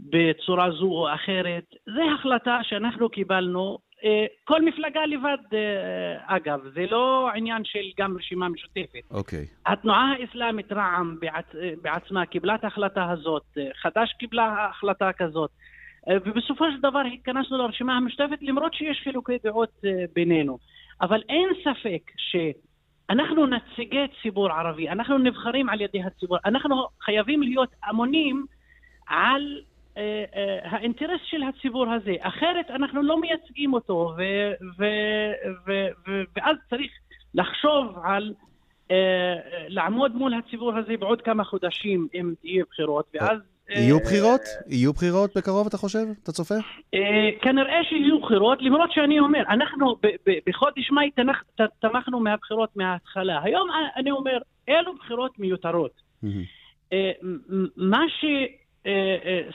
[0.00, 3.78] בצורה זו או אחרת, זו החלטה שאנחנו קיבלנו.
[4.04, 9.02] אה, כל מפלגה לבד, אה, אגב, זה לא עניין של גם רשימה משותפת.
[9.10, 9.38] אוקיי.
[9.38, 9.72] Okay.
[9.72, 11.46] התנועה האסלאמית רע"מ בעצ...
[11.82, 15.50] בעצמה קיבלה את ההחלטה הזאת, חד"ש קיבלה החלטה כזאת.
[16.24, 19.82] ובסופו של דבר התכנסנו לרשימה המשותפת למרות שיש חילוקי דעות
[20.14, 20.58] בינינו.
[21.00, 22.36] אבל אין ספק ש...
[23.10, 28.46] אנחנו נציגי ציבור ערבי, אנחנו נבחרים על ידי הציבור, אנחנו חייבים להיות אמונים
[29.06, 29.71] על אה, אה,
[30.64, 34.22] האינטרס של הציבור הזה, אחרת אנחנו לא מייצגים אותו, ו,
[34.78, 34.84] ו,
[35.66, 35.72] ו,
[36.06, 36.90] ו, ואז צריך
[37.34, 38.34] לחשוב על
[38.90, 39.34] אה,
[39.68, 44.40] לעמוד מול הציבור הזה בעוד כמה חודשים אם תהיה בחירות, ואז יהיו בחירות?
[44.68, 46.04] יהיו בחירות בקרוב, אתה חושב?
[46.22, 46.54] אתה צופה?
[46.94, 49.96] אה, כנראה שיהיו בחירות, למרות שאני אומר, אנחנו
[50.46, 51.10] בחודש מאי
[51.80, 53.40] תמכנו מהבחירות מההתחלה.
[53.42, 56.02] היום אני אומר, אלו בחירות מיותרות.
[56.92, 57.10] אה,
[57.76, 58.04] מה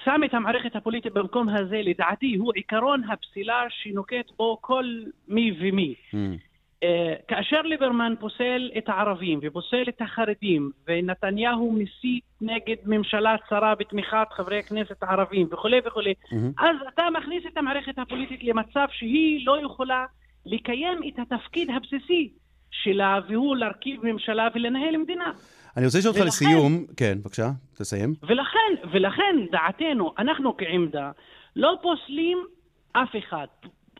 [0.05, 4.85] שם את המערכת הפוליטית במקום הזה, לדעתי, הוא עיקרון הפסילה שנוקט בו כל
[5.27, 5.95] מי ומי.
[6.13, 6.17] Mm.
[7.27, 14.59] כאשר ליברמן פוסל את הערבים ופוסל את החרדים ונתניהו מסית נגד ממשלה צרה בתמיכת חברי
[14.59, 16.63] הכנסת הערבים וכולי וכולי, mm-hmm.
[16.63, 20.05] אז אתה מכניס את המערכת הפוליטית למצב שהיא לא יכולה
[20.45, 22.29] לקיים את התפקיד הבסיסי
[22.71, 25.31] שלה, והוא להרכיב ממשלה ולנהל מדינה.
[25.77, 28.13] אני רוצה לשאול אותך לסיום, כן, בבקשה, תסיים.
[28.23, 31.11] ולכן, ולכן דעתנו, אנחנו כעמדה,
[31.55, 32.37] לא פוסלים
[32.91, 33.47] אף אחד.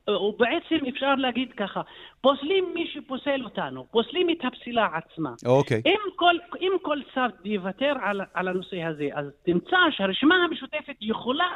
[0.09, 1.81] ובעצם אפשר להגיד ככה,
[2.21, 5.33] פוסלים מי שפוסל אותנו, פוסלים את הפסילה עצמה.
[5.45, 5.81] אוקיי.
[5.85, 11.49] אם כל, אם כל צד יוותר על, על הנושא הזה, אז תמצא שהרשימה המשותפת יכולה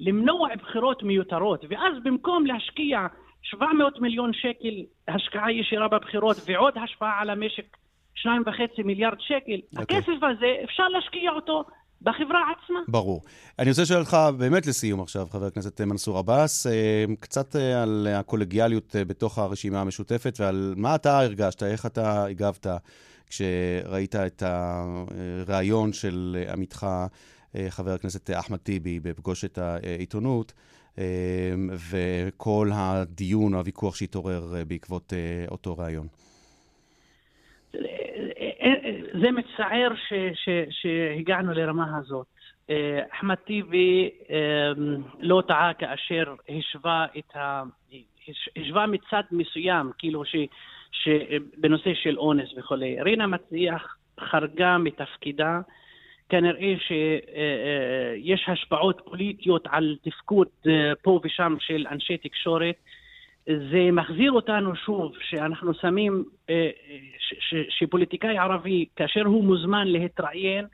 [0.00, 3.06] למנוע בחירות מיותרות, ואז במקום להשקיע
[3.42, 4.74] 700 מיליון שקל
[5.08, 7.76] השקעה ישירה בבחירות ועוד השפעה על המשק
[8.26, 9.80] 2.5 מיליארד שקל, okay.
[9.80, 9.96] אוקיי.
[9.96, 11.64] הכסף הזה אפשר להשקיע אותו
[12.02, 12.78] בחברה עצמה.
[12.88, 13.22] ברור.
[13.58, 18.08] אני רוצה לשאול אותך באמת לסיום עכשיו, חבר הכנסת מנסור עבאס, אה, קצת אה, על
[18.10, 22.66] הקולגיאליות אה, בתוך הרשימה המשותפת ועל מה אתה הרגשת, איך אתה הגבת
[23.26, 26.86] כשראית את הריאיון של עמיתך,
[27.68, 30.52] חבר הכנסת אחמד טיבי, בפגוש את העיתונות.
[31.90, 35.12] וכל הדיון או הוויכוח שהתעורר בעקבות
[35.50, 36.06] אותו ריאיון.
[39.20, 42.26] זה מצער ש, ש, שהגענו לרמה הזאת.
[42.70, 44.72] אה, אחמד טיבי אה,
[45.20, 47.62] לא טעה כאשר השווה את ה...
[48.56, 50.36] השווה מצד מסוים, כאילו ש,
[50.92, 53.02] שבנושא של אונס וכולי.
[53.02, 55.60] רינה מצליח חרגה מתפקידה,
[56.28, 60.48] כנראה שיש אה, השפעות פוליטיות על תפקוד
[61.02, 62.74] פה ושם של אנשי תקשורת.
[63.46, 66.70] זה מחזיר אותנו שוב, שאנחנו שמים, אה,
[67.78, 70.64] שפוליטיקאי ערבי, כאשר הוא מוזמן להתראיין,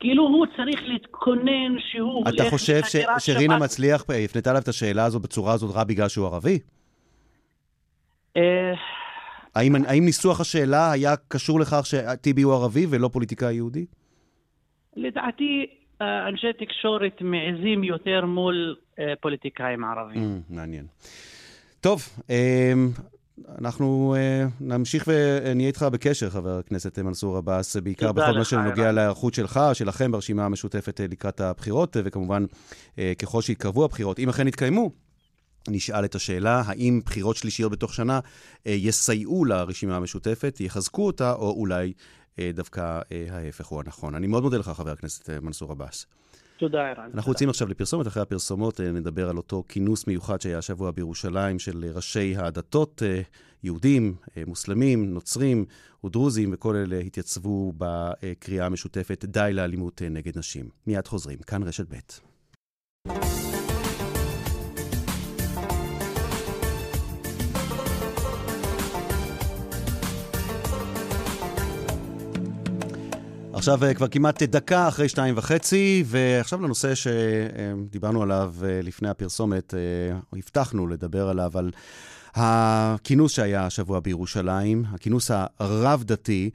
[0.00, 2.24] כאילו הוא צריך להתכונן שהוא...
[2.28, 6.26] אתה חושב ש, שרינה מצליח הפנתה עליו את השאלה הזו בצורה הזאת רק בגלל שהוא
[6.26, 6.58] ערבי?
[8.36, 8.72] אה,
[9.54, 13.86] האם, האם ניסוח השאלה היה קשור לכך שטיבי הוא ערבי ולא פוליטיקאי יהודי?
[14.96, 15.66] לדעתי,
[16.02, 18.76] אה, אנשי תקשורת מעזים יותר מול
[19.20, 20.22] פוליטיקאים ערבים.
[20.22, 20.84] Mm, מעניין.
[21.80, 22.90] טוב, אמ,
[23.58, 29.34] אנחנו אה, נמשיך ונהיה איתך בקשר, חבר הכנסת מנסור עבאס, בעיקר בכל מה שנוגע להיערכות
[29.34, 32.44] שלך, שלכם ברשימה המשותפת אה, לקראת הבחירות, אה, וכמובן,
[33.18, 34.90] ככל שיתקרבו הבחירות, אם אכן יתקיימו,
[35.68, 38.20] נשאל את השאלה, האם בחירות שלישיות בתוך שנה
[38.66, 41.92] יסייעו לרשימה המשותפת, יחזקו אותה, או אולי
[42.40, 44.14] דווקא ההפך הוא הנכון.
[44.14, 46.06] אני מאוד מודה לך, חבר הכנסת מנסור עבאס.
[46.58, 47.10] תודה, ערן.
[47.14, 51.58] אנחנו יוצאים עכשיו לפרסומת, אחרי הפרסומות אה, נדבר על אותו כינוס מיוחד שהיה השבוע בירושלים
[51.58, 53.20] של ראשי הדתות, אה,
[53.62, 55.64] יהודים, אה, מוסלמים, נוצרים
[56.04, 60.68] ודרוזים, וכל אלה התייצבו בקריאה המשותפת די לאלימות נגד נשים.
[60.86, 63.37] מיד חוזרים, כאן רשת ב'.
[73.58, 79.74] עכשיו אה, כבר כמעט דקה אחרי שתיים וחצי, ועכשיו לנושא שדיברנו עליו אה, לפני הפרסומת,
[79.74, 79.78] אה,
[80.32, 81.70] הבטחנו לדבר עליו, על
[82.34, 86.50] הכינוס שהיה השבוע בירושלים, הכינוס הרב-דתי,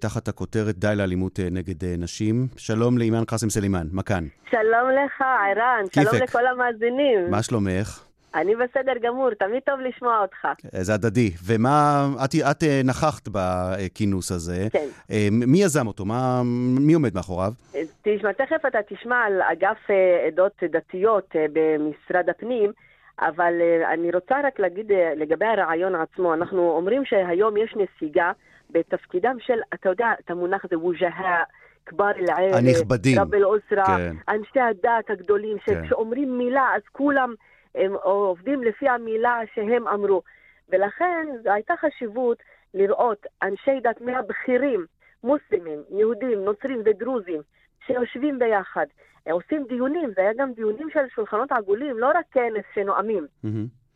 [0.00, 2.48] תחת הכותרת די לאלימות נגד נשים.
[2.56, 4.26] שלום לאימאן קאסם סלימאן, מה כאן?
[4.50, 7.30] שלום לך, ערן, שלום לכל המאזינים.
[7.30, 8.05] מה שלומך?
[8.36, 10.48] אני בסדר גמור, תמיד טוב לשמוע אותך.
[10.72, 11.30] זה הדדי.
[11.46, 14.66] ומה, את, את אה, נכחת בכינוס הזה.
[14.72, 14.86] כן.
[15.10, 16.04] אה, מי יזם אותו?
[16.04, 16.42] מה,
[16.80, 17.52] מי עומד מאחוריו?
[17.74, 19.78] אה, תשמע, תכף אתה תשמע על אגף
[20.26, 22.72] עדות דתיות במשרד הפנים.
[23.20, 23.52] אבל
[23.92, 28.32] אני רוצה רק להגיד לגבי הרעיון עצמו, אנחנו אומרים שהיום יש נסיגה
[28.70, 31.42] בתפקידם של, אתה יודע, את המונח הזה, ווג'הה,
[31.86, 34.14] כבר אל-עיר, הנכבדים, רב אל-אוסרה, כן.
[34.28, 35.82] אנשי הדת הגדולים, כן.
[35.84, 37.34] שכשאומרים מילה אז כולם
[37.76, 40.22] הם עובדים לפי המילה שהם אמרו.
[40.68, 42.38] ולכן הייתה חשיבות
[42.74, 44.86] לראות אנשי דת מהבכירים,
[45.24, 47.40] מוסלמים, יהודים, נוצרים ודרוזים,
[47.86, 48.86] שיושבים ביחד,
[49.30, 53.26] עושים דיונים, זה היה גם דיונים של שולחנות עגולים, לא רק כנס שנואמים.
[53.44, 53.48] Mm-hmm.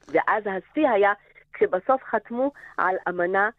[0.08, 1.12] ואז השיא היה
[1.52, 3.50] כשבסוף חתמו על אמנה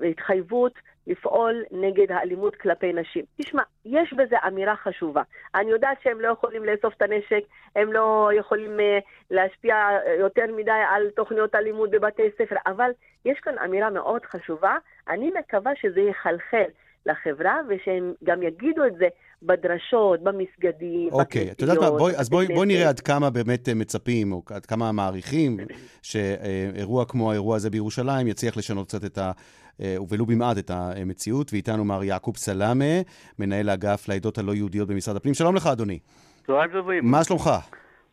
[0.00, 3.24] והתחייבות אה, לפעול נגד האלימות כלפי נשים.
[3.36, 5.22] תשמע, יש בזה אמירה חשובה.
[5.54, 7.42] אני יודעת שהם לא יכולים לאסוף את הנשק,
[7.76, 8.82] הם לא יכולים uh,
[9.30, 12.90] להשפיע אה, יותר מדי על תוכניות אלימות בבתי ספר, אבל
[13.24, 14.76] יש כאן אמירה מאוד חשובה.
[15.08, 16.68] אני מקווה שזה יחלחל
[17.06, 19.08] לחברה ושהם גם יגידו את זה
[19.42, 24.32] בדרשות, במסגדים, אוקיי, את יודעת מה, בואי, אז בואי, בואי נראה עד כמה באמת מצפים,
[24.32, 25.56] או עד כמה מעריכים,
[26.02, 29.32] שאירוע כמו האירוע הזה בירושלים יצליח לשנות קצת את ה...
[29.80, 33.00] אה, ולו במעט את המציאות, ואיתנו מר יעקוב סלאמה,
[33.38, 35.34] מנהל האגף לעדות הלא יהודיות במשרד הפנים.
[35.34, 35.98] שלום לך, אדוני.
[36.46, 37.10] צהריים טובים.
[37.10, 37.50] מה שלומך?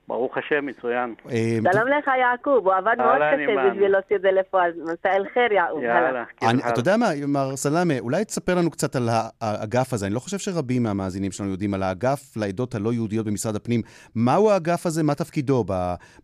[0.07, 1.15] ברוך השם, מצוין.
[1.31, 3.71] אה, שלום לך, יעקוב, הוא עבד מאוד קשה.
[3.71, 4.71] בשביל להוציא את זה לפועל.
[4.83, 5.83] מסא אל-חיר, יעקוב.
[5.83, 6.23] יאללה.
[6.37, 6.69] כן, הלאה.
[6.69, 9.09] אתה יודע מה, מר סלאמה, אולי תספר לנו קצת על
[9.41, 10.05] האגף הזה.
[10.05, 13.81] אני לא חושב שרבים מהמאזינים שלנו יודעים על האגף לעדות הלא יהודיות במשרד הפנים.
[14.15, 15.63] מהו האגף הזה, מה תפקידו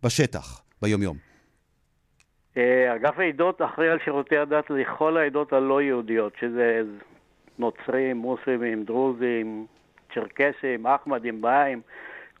[0.04, 1.16] בשטח, ביום-יום?
[2.56, 6.82] אה, אגף העדות אחראי על שירותי הדת לכל העדות הלא יהודיות, שזה
[7.58, 9.66] נוצרים, מוסלמים, דרוזים,
[10.14, 11.80] צ'רקסים, אחמדים, בהאים,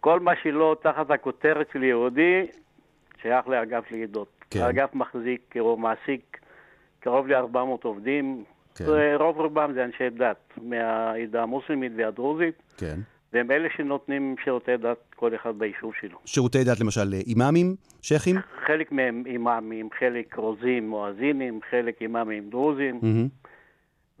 [0.02, 2.46] כל מה שלא תחת הכותרת של יהודי,
[3.22, 4.28] שייך לאגף לעדות.
[4.50, 4.60] כן.
[4.60, 6.38] האגף מחזיק או מעסיק
[7.00, 8.84] קרוב ל-400 עובדים, כן.
[9.18, 12.98] רוב רובם זה אנשי דת מהעדה המוסלמית והדרוזית, כן.
[13.32, 16.18] והם אלה שנותנים שירותי דת כל אחד ביישוב שלו.
[16.24, 18.36] שירותי דת, למשל, אימאמים, שייחים?
[18.66, 23.28] חלק מהם אימאמים, חלק רוזים, מואזינים, חלק אימאמים דרוזים, מהמם.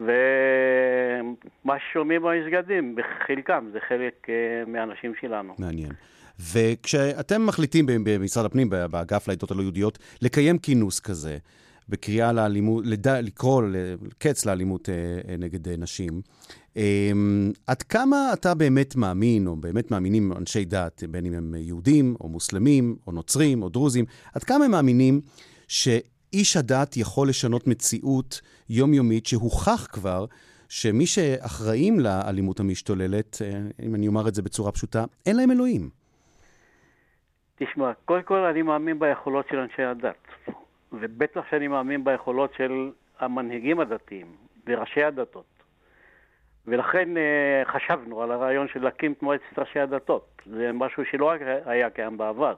[0.00, 4.34] ומה ששומעים במסגדים, בחלקם, זה חלק אה,
[4.66, 5.54] מהאנשים שלנו.
[5.58, 5.92] מעניין.
[6.52, 11.38] וכשאתם מחליטים במשרד הפנים, באגף לעדות הלא יהודיות, לקיים כינוס כזה,
[11.88, 13.08] בקריאה לאלימות, לד...
[13.08, 16.20] לקרוא לקץ לאלימות אה, נגד אה, נשים,
[16.76, 17.10] אה,
[17.66, 22.28] עד כמה אתה באמת מאמין, או באמת מאמינים אנשי דת, בין אם הם יהודים, או
[22.28, 25.20] מוסלמים, או נוצרים, או דרוזים, עד כמה הם מאמינים
[26.32, 28.40] שאיש הדת יכול לשנות מציאות
[28.70, 30.24] יומיומית שהוכח כבר
[30.68, 35.90] שמי שאחראים לאלימות המשתוללת, אה, אם אני אומר את זה בצורה פשוטה, אין להם אלוהים.
[37.56, 40.26] תשמע, קודם כל אני מאמין ביכולות של אנשי הדת,
[40.92, 44.26] ובטח שאני מאמין ביכולות של המנהיגים הדתיים
[44.66, 45.44] וראשי הדתות.
[46.66, 50.42] ולכן אה, חשבנו על הרעיון של להקים את מועצת ראשי הדתות.
[50.46, 52.54] זה משהו שלא רק היה קיים בעבר.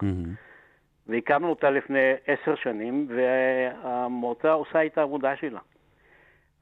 [1.06, 5.60] והקמנו אותה לפני עשר שנים, והמועצה עושה את העבודה שלה.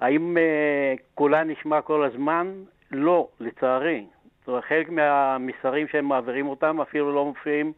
[0.01, 2.53] האם uh, קולה נשמע כל הזמן?
[2.91, 4.07] לא, לצערי.
[4.41, 7.73] זאת אומרת, חלק מהמסרים שהם מעבירים אותם אפילו לא מופיעים,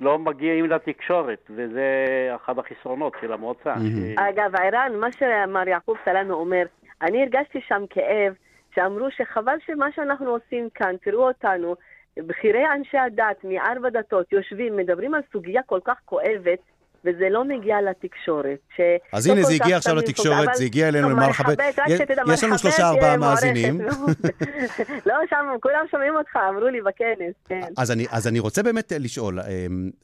[0.00, 1.94] לא מגיעים לתקשורת, וזה
[2.36, 3.74] אחד החסרונות של המועצה.
[4.16, 6.66] אגב, ערן, מה שמר יעקוב סלאנו אומר,
[7.02, 8.34] אני הרגשתי שם כאב,
[8.74, 11.74] שאמרו שחבל שמה שאנחנו עושים כאן, תראו אותנו,
[12.18, 16.58] בכירי אנשי הדת מארבע דתות יושבים, מדברים על סוגיה כל כך כואבת,
[17.04, 18.58] וזה לא מגיע לתקשורת.
[18.76, 18.80] ש-
[19.12, 21.08] אז לא הנה, זה הגיע עכשיו לתקשורת, זה הגיע אלינו.
[21.16, 21.88] מרחבת, רק
[22.32, 23.80] יש- לנו שלושה ארבעה מאזינים.
[25.06, 27.60] לא, שם, כולם שומעים אותך, אמרו לי בכנס, כן.
[27.76, 29.44] אז אני, אז אני רוצה באמת לשאול, אה,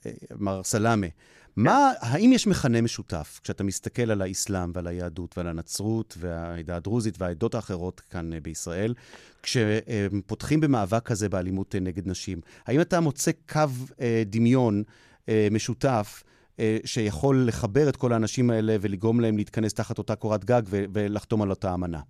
[0.06, 1.06] אה, מר סלאמה,
[1.56, 7.14] מה, האם יש מכנה משותף כשאתה מסתכל על האסלאם ועל היהדות ועל הנצרות והעדה הדרוזית
[7.18, 8.94] והעדות האחרות כאן אה, בישראל,
[9.42, 12.38] כשפותחים במאבק כזה באלימות אה, נגד נשים?
[12.66, 13.60] האם אתה מוצא קו
[14.00, 14.82] אה, דמיון
[15.28, 16.22] אה, משותף
[16.60, 21.42] אה, שיכול לחבר את כל האנשים האלה ולגרום להם להתכנס תחת אותה קורת גג ולחתום
[21.42, 22.00] על אותה אמנה?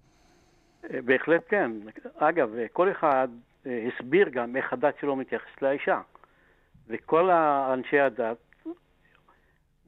[0.84, 1.70] אה, בהחלט כן.
[2.16, 3.28] אגב, כל אחד
[3.66, 6.00] הסביר גם איך הדת שלו מתייחסת לאישה.
[6.88, 7.30] וכל
[7.72, 8.36] אנשי הדת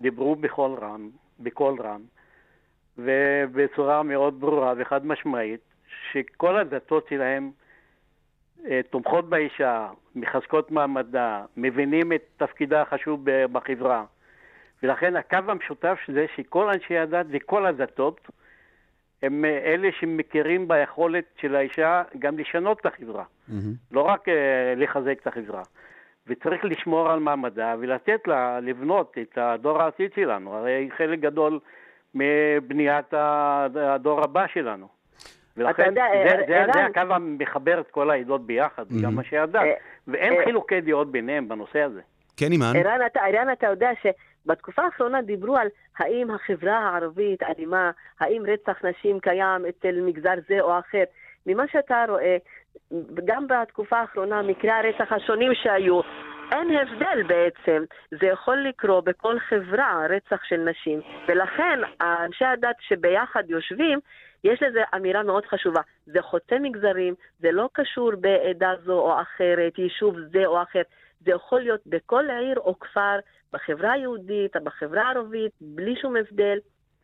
[0.01, 2.01] דיברו בקול רם, בקול רם,
[2.99, 5.61] ובצורה מאוד ברורה וחד משמעית,
[6.13, 7.51] שכל הדתות שלהם
[8.67, 13.21] אה, תומכות באישה, מחזקות מעמדה, מבינים את תפקידה החשוב
[13.53, 14.05] בחברה.
[14.83, 18.21] ולכן הקו המשותף זה שכל אנשי הדת וכל הדתות
[19.23, 23.25] הם אה, אלה שמכירים ביכולת של האישה גם לשנות את החברה,
[23.91, 25.63] לא רק אה, לחזק את החברה.
[26.29, 30.55] וצריך לשמור על מעמדה ולתת לה לבנות את הדור העתיד שלנו.
[30.57, 31.59] הרי חלק גדול
[32.15, 34.89] מבניית הדור הבא שלנו.
[35.57, 39.39] ולכן יודע, זה, ער- זה, זה ערן- הקו המחבר את כל העדות ביחד, גם אנשי
[39.39, 39.73] הדת, אה,
[40.09, 42.01] ואין אה, חילוקי דעות ביניהם בנושא הזה.
[42.37, 42.73] כן, אימן?
[42.77, 48.85] ערן, אתה, ערן, אתה יודע שבתקופה האחרונה דיברו על האם החברה הערבית אלימה, האם רצח
[48.85, 51.05] נשים קיים אצל מגזר זה או אחר.
[51.47, 52.37] ממה שאתה רואה,
[53.25, 56.01] גם בתקופה האחרונה, מקרי הרצח השונים שהיו,
[56.53, 57.85] אין הבדל בעצם.
[58.11, 61.01] זה יכול לקרות בכל חברה, רצח של נשים.
[61.29, 63.99] ולכן, אנשי הדת שביחד יושבים,
[64.45, 65.81] יש לזה אמירה מאוד חשובה.
[66.07, 70.83] זה חוצה מגזרים, זה לא קשור בעדה זו או אחרת, יישוב זה או אחר.
[71.25, 73.19] זה יכול להיות בכל עיר או כפר,
[73.53, 76.59] בחברה היהודית, בחברה הערבית, בלי שום הבדל,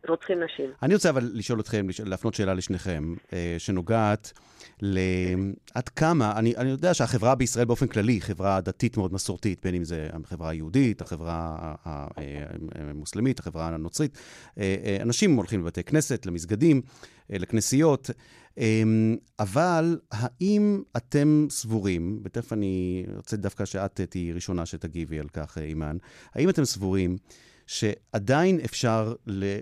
[0.08, 0.70] רוצחים נשים.
[0.82, 4.32] אני רוצה אבל לשאול אתכם, להפנות שאלה לשניכם, אה, שנוגעת
[4.82, 4.98] ל...
[5.74, 9.74] עד כמה, אני, אני יודע שהחברה בישראל באופן כללי היא חברה דתית מאוד מסורתית, בין
[9.74, 14.18] אם זה החברה היהודית, החברה ה- ה- אה, המוסלמית, החברה הנוצרית.
[14.58, 16.82] אה, אה, אנשים הולכים לבתי כנסת, למסגדים,
[17.32, 18.10] אה, לכנסיות,
[18.58, 18.82] אה,
[19.38, 25.64] אבל האם אתם סבורים, ותכף אני רוצה דווקא שאת תהיי ראשונה שתגיבי על כך, אה,
[25.64, 25.96] אימאן,
[26.34, 27.16] האם אתם סבורים
[27.70, 29.14] שעדיין אפשר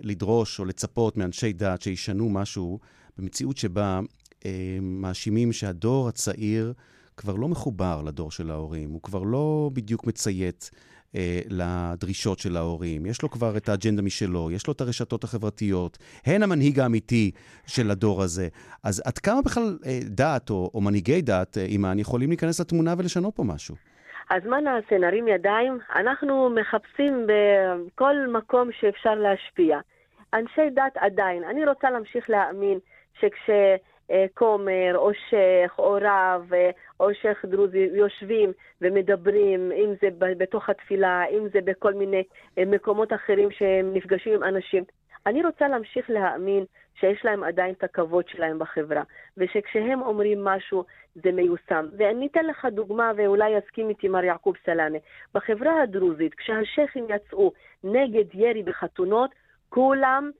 [0.02, 2.78] לדרוש או לצפות מאנשי דת שישנו משהו
[3.18, 4.00] במציאות שבה
[4.46, 6.72] אה, מאשימים שהדור הצעיר
[7.16, 10.70] כבר לא מחובר לדור של ההורים, הוא כבר לא בדיוק מציית
[11.14, 13.06] אה, לדרישות של ההורים.
[13.06, 17.30] יש לו כבר את האג'נדה משלו, יש לו את הרשתות החברתיות, הן המנהיג האמיתי
[17.66, 18.48] של הדור הזה.
[18.82, 22.94] אז עד כמה בכלל אה, דת או, או מנהיגי דת, אה, אימאן, יכולים להיכנס לתמונה
[22.98, 23.76] ולשנות פה משהו?
[24.30, 24.98] אז מה נעשה?
[24.98, 25.78] נרים ידיים?
[25.94, 29.78] אנחנו מחפשים בכל מקום שאפשר להשפיע.
[30.34, 31.44] אנשי דת עדיין.
[31.44, 32.78] אני רוצה להמשיך להאמין
[33.20, 33.50] שכש...
[34.34, 36.50] כומר או שייח או רב
[37.00, 42.22] או שייח דרוזי יושבים ומדברים, אם זה בתוך התפילה, אם זה בכל מיני
[42.56, 44.84] מקומות אחרים שהם נפגשים עם אנשים.
[45.26, 46.64] אני רוצה להמשיך להאמין
[47.00, 49.02] שיש להם עדיין את הכבוד שלהם בחברה,
[49.36, 51.86] ושכשהם אומרים משהו זה מיושם.
[51.98, 54.98] ואני אתן לך דוגמה, ואולי יסכים איתי מר יעקוב סלאמה.
[55.34, 57.52] בחברה הדרוזית, כשהשייחים יצאו
[57.84, 59.30] נגד ירי בחתונות,
[59.68, 60.30] כולם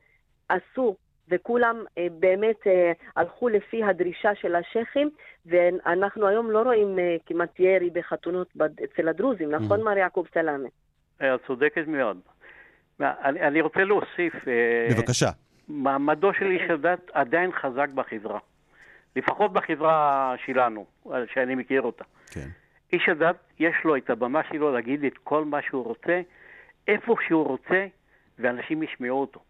[0.49, 0.97] עשו
[1.31, 5.11] וכולם אה, באמת אה, הלכו לפי הדרישה של השייחים,
[5.47, 8.49] ואנחנו היום לא רואים אה, כמעט ירי בחתונות
[8.85, 9.85] אצל הדרוזים, נכון, mm-hmm.
[9.85, 10.69] מר יעקב סלאמה?
[11.17, 12.21] את צודקת מאוד.
[13.01, 14.35] אני, אני רוצה להוסיף...
[14.91, 15.31] בבקשה.
[15.69, 18.39] מעמדו של איש הדת עדיין חזק בחברה.
[19.17, 20.87] לפחות בחברה שלנו,
[21.33, 22.05] שאני מכיר אותה.
[22.31, 22.49] כן.
[22.93, 26.21] איש הדת, יש לו את הבמה שלו להגיד את כל מה שהוא רוצה,
[26.89, 27.87] איפה שהוא רוצה,
[28.39, 29.41] ואנשים ישמעו אותו.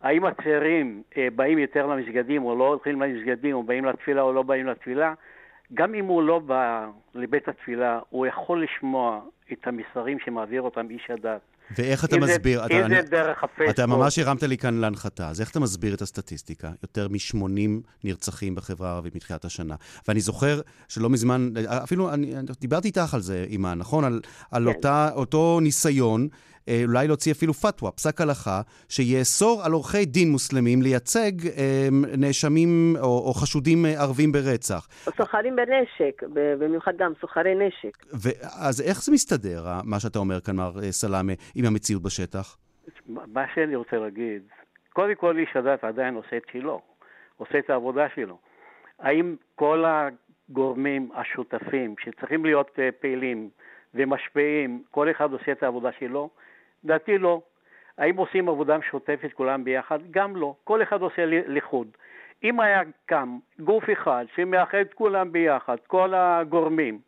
[0.00, 4.42] האם הצעירים אה, באים יותר למסגדים או לא הולכים למסגדים, או באים לתפילה או לא
[4.42, 5.14] באים לתפילה,
[5.74, 9.20] גם אם הוא לא בא לבית התפילה, הוא יכול לשמוע
[9.52, 11.40] את המסרים שמעביר אותם איש הדת.
[11.76, 12.64] ואיך אתה מסביר?
[12.64, 13.74] אם זה דרך הפייסבוק.
[13.74, 16.70] אתה ממש הרמת לי כאן להנחתה, אז איך אתה מסביר את הסטטיסטיקה?
[16.82, 17.70] יותר מ-80
[18.04, 19.74] נרצחים בחברה הערבית מתחילת השנה.
[20.08, 24.04] ואני זוכר שלא מזמן, אפילו אני, דיברתי איתך על זה, אימאן, נכון?
[24.04, 24.76] על, על כן.
[24.76, 26.28] אותה, אותו ניסיון
[26.84, 33.28] אולי להוציא אפילו פתווה, פסק הלכה, שיאסור על עורכי דין מוסלמים לייצג אה, נאשמים או,
[33.28, 34.88] או חשודים אה, ערבים ברצח.
[35.06, 37.96] או סוחרים בנשק, במיוחד גם סוחרי נשק.
[38.60, 42.56] אז איך זה מסתדר, מה שאתה אומר כאן, מר סלאמה, עם המציאות בשטח?
[43.08, 44.42] מה שאני רוצה להגיד,
[44.92, 46.80] קודם כל איש הדת עדיין עושה את שלו,
[47.36, 48.38] עושה את העבודה שלו.
[48.98, 53.50] האם כל הגורמים השותפים שצריכים להיות פעילים
[53.94, 56.30] ומשפיעים, כל אחד עושה את העבודה שלו?
[56.84, 57.40] דעתי לא.
[57.98, 59.98] האם עושים עבודה משותפת כולם ביחד?
[60.10, 60.54] גם לא.
[60.64, 61.88] כל אחד עושה לחוד.
[62.44, 66.98] אם היה קם גוף אחד שמאחד את כולם ביחד, כל הגורמים,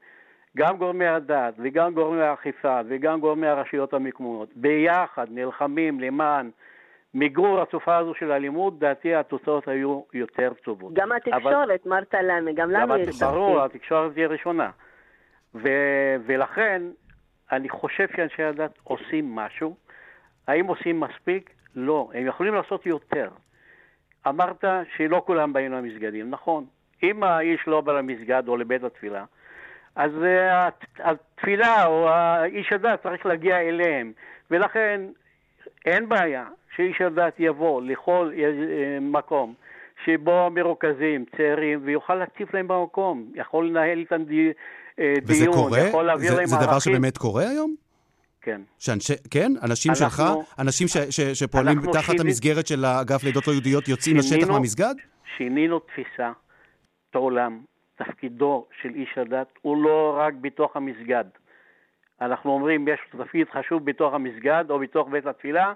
[0.57, 6.51] גם גורמי הדת וגם גורמי האכיפה וגם גורמי הרשויות המקומיות, ביחד נלחמים למען
[7.15, 10.95] מיגור התופעה הזו של האלימות, דעתי התוצאות היו יותר טובות.
[10.95, 11.91] גם התקשורת, אבל...
[11.91, 13.23] מרת לנו, גם לנו יש.
[13.23, 14.71] ברור, התקשורת היא ראשונה.
[15.55, 16.83] ו- ולכן
[17.53, 19.77] אני חושב שאנשי הדת עושים משהו.
[20.47, 21.51] האם עושים מספיק?
[21.77, 22.11] לא.
[22.15, 23.31] הם יכולים לעשות יותר.
[24.29, 24.65] אמרת
[24.97, 26.31] שלא כולם באים למסגדים.
[26.31, 26.65] נכון.
[27.03, 29.25] אם האיש לא בא למסגד או לבית התפילה,
[29.97, 32.09] אז uh, התפילה או
[32.45, 34.13] איש הדת צריך להגיע אליהם.
[34.51, 35.01] ולכן
[35.87, 38.41] אין בעיה שאיש הדת יבוא לכל uh,
[39.01, 39.55] מקום
[40.05, 44.25] שבו מרוכזים צעירים ויוכל להציף להם במקום, יכול לנהל איתם
[45.01, 45.81] אה, וזה דיון, קורה?
[45.81, 47.75] יכול להעביר זה, להם זה דבר שבאמת קורה היום?
[48.41, 48.61] כן.
[48.79, 49.53] שאנשי, כן?
[49.63, 50.23] אנשים אנחנו, שלך,
[50.59, 52.21] אנשים ש, ש, שפועלים תחת שיני...
[52.21, 54.95] המסגרת של האגף לידות לא יהודיות יוצאים שינינו, לשטח מהמסגד?
[55.37, 56.33] שינינו תפיסה,
[57.15, 57.61] עולם,
[57.97, 61.25] תפקידו של איש הדת הוא לא רק בתוך המסגד.
[62.21, 65.73] אנחנו אומרים, יש תפקיד חשוב בתוך המסגד או בתוך בית התפילה,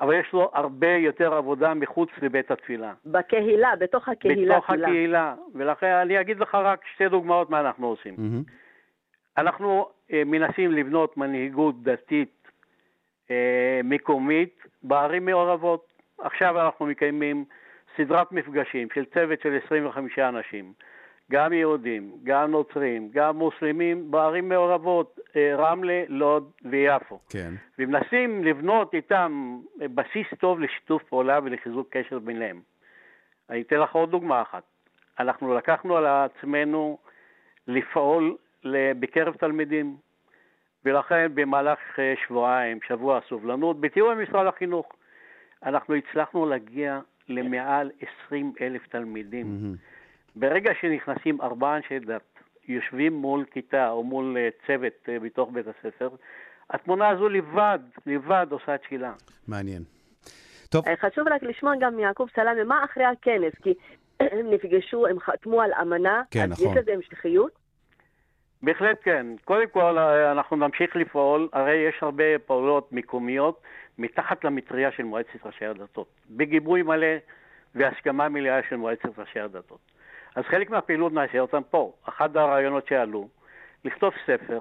[0.00, 2.92] אבל יש לו הרבה יותר עבודה מחוץ לבית התפילה.
[3.06, 4.54] בקהילה, בתוך הקהילה.
[4.58, 8.14] בתוך הקהילה, ולכן אני אגיד לך רק שתי דוגמאות מה אנחנו עושים.
[8.14, 8.65] Mm-hmm.
[9.38, 12.48] אנחנו אה, מנסים לבנות מנהיגות דתית
[13.30, 15.86] אה, מקומית בערים מעורבות.
[16.18, 17.44] עכשיו אנחנו מקיימים
[17.96, 20.72] סדרת מפגשים של צוות של 25 אנשים,
[21.30, 27.20] גם יהודים, גם נוצרים, גם מוסלמים, בערים מעורבות, אה, רמלה, לוד ויפו.
[27.30, 27.54] כן.
[27.78, 32.60] ומנסים לבנות איתם בסיס טוב לשיתוף פעולה ולחיזוק קשר ביניהם.
[33.50, 34.62] אני אתן לך עוד דוגמה אחת.
[35.18, 36.98] אנחנו לקחנו על עצמנו
[37.66, 38.36] לפעול
[39.00, 39.96] בקרב תלמידים,
[40.86, 44.86] ולכן במהלך אה, שבועיים, שבוע הסובלנות, בתיאום עם משרד החינוך,
[45.62, 47.90] אנחנו הצלחנו להגיע למעל
[48.26, 49.46] 20 אלף תלמידים.
[49.46, 49.78] Mm-hmm.
[50.36, 52.22] ברגע שנכנסים ארבעה אנשי דת,
[52.68, 56.08] יושבים מול כיתה או מול אה, צוות אה, בתוך בית הספר,
[56.70, 59.12] התמונה הזו לבד, לבד עושה את שלה.
[59.48, 59.82] מעניין.
[60.68, 60.84] טוב.
[61.00, 63.54] חשוב רק לשמוע גם מיעקב סלאמה, מה אחרי הכנס?
[63.62, 63.74] כי
[64.20, 66.72] הם נפגשו, הם חתמו על אמנה, כן, אז נכון.
[66.72, 67.65] יש לזה המשכיות?
[68.62, 69.26] בהחלט כן.
[69.44, 73.60] קודם כל, אה, אנחנו נמשיך לפעול, הרי יש הרבה פעולות מקומיות
[73.98, 77.16] מתחת למטריה של מועצת ראשי הדתות, בגיבוי מלא
[77.74, 79.78] והסכמה מלאה של מועצת ראשי הדתות.
[80.34, 81.92] אז חלק מהפעילות נעשה אותם פה.
[82.08, 83.28] אחד הרעיונות שעלו,
[83.84, 84.58] לכתוב ספר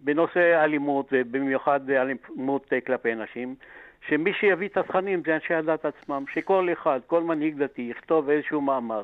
[0.00, 3.54] בנושא אלימות, ובמיוחד אלימות כלפי נשים,
[4.08, 8.60] שמי שיביא את התכנים זה אנשי הדת עצמם, שכל אחד, כל מנהיג דתי יכתוב איזשהו
[8.60, 9.02] מאמר,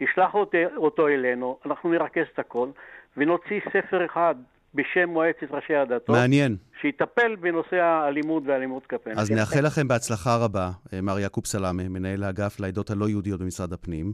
[0.00, 2.68] ישלח אותו, אותו אלינו, אנחנו נרכז את הכל,
[3.16, 4.34] ונוציא ספר אחד
[4.74, 6.16] בשם מועצת ראשי הדתות.
[6.16, 6.56] מעניין.
[6.80, 12.24] שיטפל בנושא האלימות והאלימות כלפי אז נאחל לכם בהצלחה רבה, אה, מר יעקוב סלאמה, מנהל
[12.24, 14.12] האגף לעדות הלא יהודיות במשרד הפנים,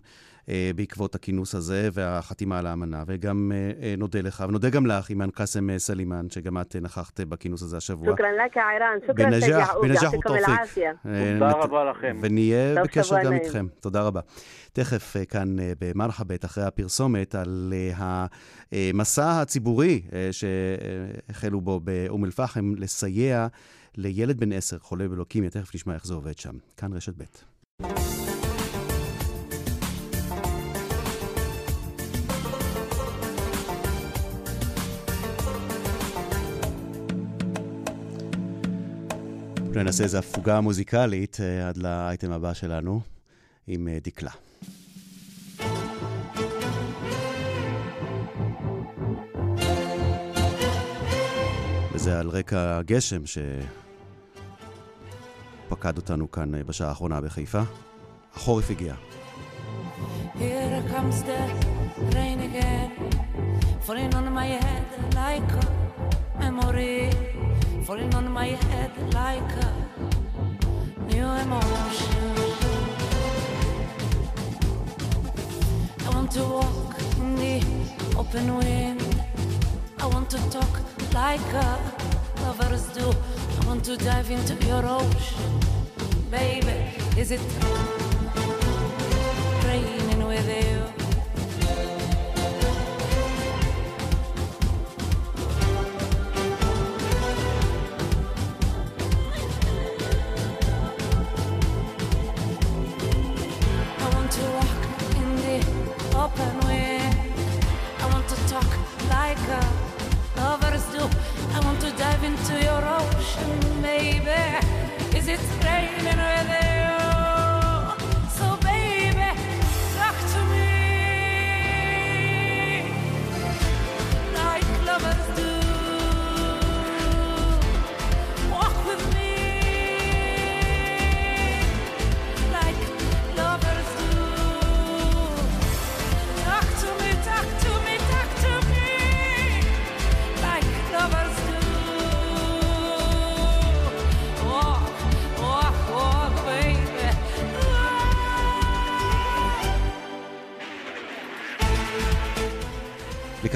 [0.49, 3.53] אה, בעקבות הכינוס הזה והחתימה על האמנה, וגם
[3.83, 8.09] אה, נודה לך, ונודה גם לך, אימאן קאסם סלימאן, שגם את נכחת בכינוס הזה השבוע.
[8.11, 9.31] شكرا لك, ערן, شكرا
[9.83, 10.45] بنجاح وتوفيق.
[11.39, 12.17] תודה רבה לכם.
[12.21, 13.67] ונהיה בקשר גם איתכם.
[13.81, 14.21] תודה רבה.
[14.73, 17.73] תכף כאן במרחאבית, אחרי הפרסומת, על
[18.71, 22.52] המסע הציבורי שהחלו בו באום אל-פחם.
[22.53, 23.47] לכם לסייע
[23.97, 26.57] לילד בן עשר חולה בלוקמיה, תכף נשמע איך זה עובד שם.
[26.77, 27.25] כאן רשת ב'.
[39.69, 43.01] אולי נעשה איזו הפוגה מוזיקלית אה, עד לאייטם הבא שלנו
[43.67, 44.31] עם אה, דקלה.
[51.95, 53.23] וזה על רקע הגשם
[55.69, 57.63] שפקד אותנו כאן אה, בשעה האחרונה בחיפה.
[58.35, 58.95] החורף הגיע.
[60.35, 61.41] Here comes the
[62.15, 62.91] rain again,
[63.87, 64.87] falling on my head
[65.21, 65.65] like a
[66.41, 67.11] memory,
[67.87, 69.71] falling on my head like a
[71.11, 72.35] new emotion.
[76.07, 77.57] I want to walk in the
[78.21, 79.01] open wind,
[80.03, 80.81] I want to talk
[81.15, 81.79] like uh,
[82.43, 83.09] lovers do.
[83.61, 85.61] I want to dive into your ocean,
[86.29, 86.75] baby.
[87.17, 87.41] Is it
[89.65, 91.02] raining with you?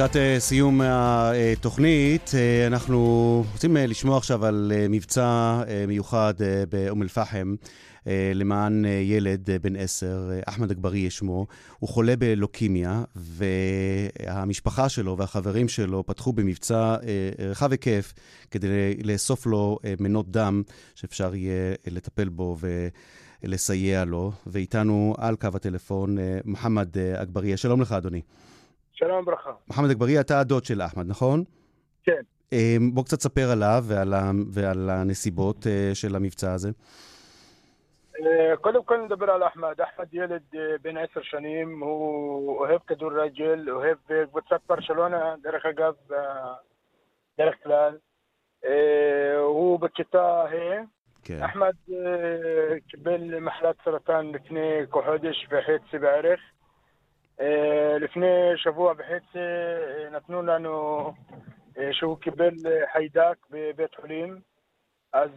[0.06, 6.34] לקראת אה, סיום התוכנית, אה, אנחנו רוצים אה, לשמוע עכשיו על מבצע מיוחד
[6.68, 7.54] באום אל-פחם
[8.34, 11.46] למען ילד בן עשר, אחמד אגבאריה שמו.
[11.78, 16.96] הוא חולה בלוקימיה, והמשפחה שלו והחברים שלו פתחו במבצע
[17.38, 18.12] רחב היקף
[18.50, 20.62] כדי לאסוף לו מנות דם
[20.94, 22.88] שאפשר יהיה לטפל בו ו...
[23.42, 27.56] לסייע לו, ואיתנו על קו הטלפון מוחמד אגבאריה.
[27.56, 28.20] שלום לך, אדוני.
[28.98, 29.50] שלום וברכה.
[29.68, 31.44] מוחמד אגבאריה, אתה הדוד של אחמד, נכון?
[32.02, 32.20] כן.
[32.94, 34.30] בוא קצת ספר עליו ועל, ה...
[34.52, 36.70] ועל הנסיבות של המבצע הזה.
[38.60, 39.80] קודם כל נדבר על אחמד.
[39.80, 40.42] אחמד ילד
[40.82, 43.98] בן עשר שנים, הוא אוהב כדורגל, אוהב
[44.30, 45.94] קבוצת ברשלונה, דרך אגב,
[47.38, 47.96] דרך כלל.
[49.38, 50.84] הוא בכיתה ה'.
[51.22, 51.42] כן.
[51.42, 51.74] אחמד
[52.88, 56.40] קיבל מחלת סרטן לפני כחודש וחצי בערך.
[58.00, 59.38] לפני שבוע וחצי
[60.12, 61.12] נתנו לנו
[61.92, 62.54] שהוא קיבל
[62.92, 64.40] חיידק בבית חולים.
[65.12, 65.30] אז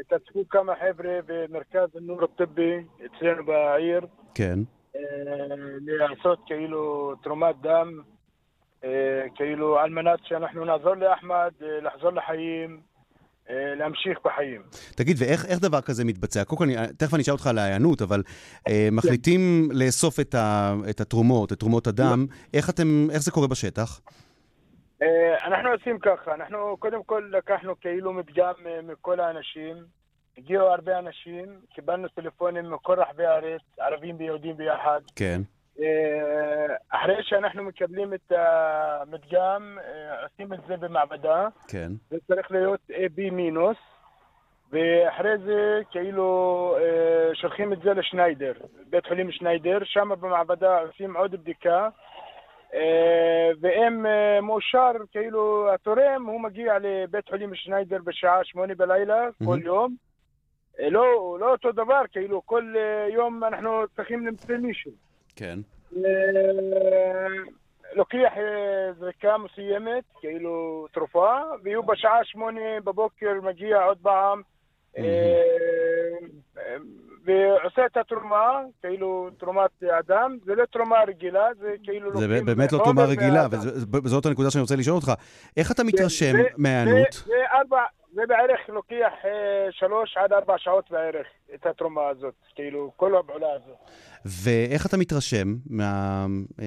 [0.00, 4.00] התעסקו כמה חבר'ה במרכז הנור הטיבי אצלנו בעיר.
[4.34, 4.58] כן.
[5.86, 8.00] לעשות כאילו תרומת דם,
[9.34, 12.80] כאילו על מנת שאנחנו נעזור לאחמד לחזור לחיים.
[13.76, 14.62] להמשיך בחיים.
[14.96, 16.44] תגיד, ואיך דבר כזה מתבצע?
[16.44, 18.22] קודם כל, תכף אני אשאל אותך על ההיענות, אבל
[18.68, 23.48] אה, מחליטים לאסוף את, ה, את התרומות, את תרומות הדם, איך, אתם, איך זה קורה
[23.48, 24.00] בשטח?
[25.02, 29.76] אה, אנחנו עושים ככה, אנחנו קודם כל לקחנו כאילו מדגם מכל האנשים,
[30.38, 31.44] הגיעו הרבה אנשים,
[31.74, 35.00] קיבלנו טלפונים מכל רחבי הארץ, ערבים ויהודים ביחד.
[35.16, 35.40] כן.
[36.88, 39.78] אחרי שאנחנו מקבלים את המדגם,
[40.22, 41.48] עושים את זה במעבדה.
[41.68, 41.92] כן.
[42.10, 43.76] זה צריך להיות AB מינוס,
[44.72, 48.52] ואחרי זה כאילו אה, שולחים את זה לשניידר,
[48.90, 51.88] בית חולים שניידר, שם במעבדה עושים עוד בדיקה,
[52.74, 59.58] אה, ואם אה, מאושר, כאילו התורם, הוא מגיע לבית חולים שניידר בשעה שמונה בלילה, כל
[59.64, 59.94] יום.
[60.80, 65.09] אה, לא, לא אותו דבר, כאילו כל אה, יום אנחנו צריכים למצוא מישהו.
[65.36, 65.58] כן.
[65.96, 67.26] אה,
[67.94, 74.42] לוקח אה, זריקה מסוימת, כאילו תרופה, והוא בשעה שמונה בבוקר מגיע עוד פעם
[74.98, 75.42] אה,
[77.24, 82.78] ועושה את התרומה, כאילו תרומת אדם, זה לא תרומה רגילה, זה כאילו זה באמת לא
[82.78, 83.46] תרומה רגילה,
[84.04, 85.12] וזאת הנקודה שאני רוצה לשאול אותך.
[85.56, 87.12] איך אתה מתרשם מההיענות?
[87.12, 87.82] זה, ארבע,
[88.12, 93.52] זה בערך לוקח אה, שלוש עד ארבע שעות בערך, את התרומה הזאת, כאילו, כל הפעולה
[93.52, 93.76] הזאת.
[94.44, 96.26] ואיך אתה מתרשם מה...
[96.60, 96.66] אה,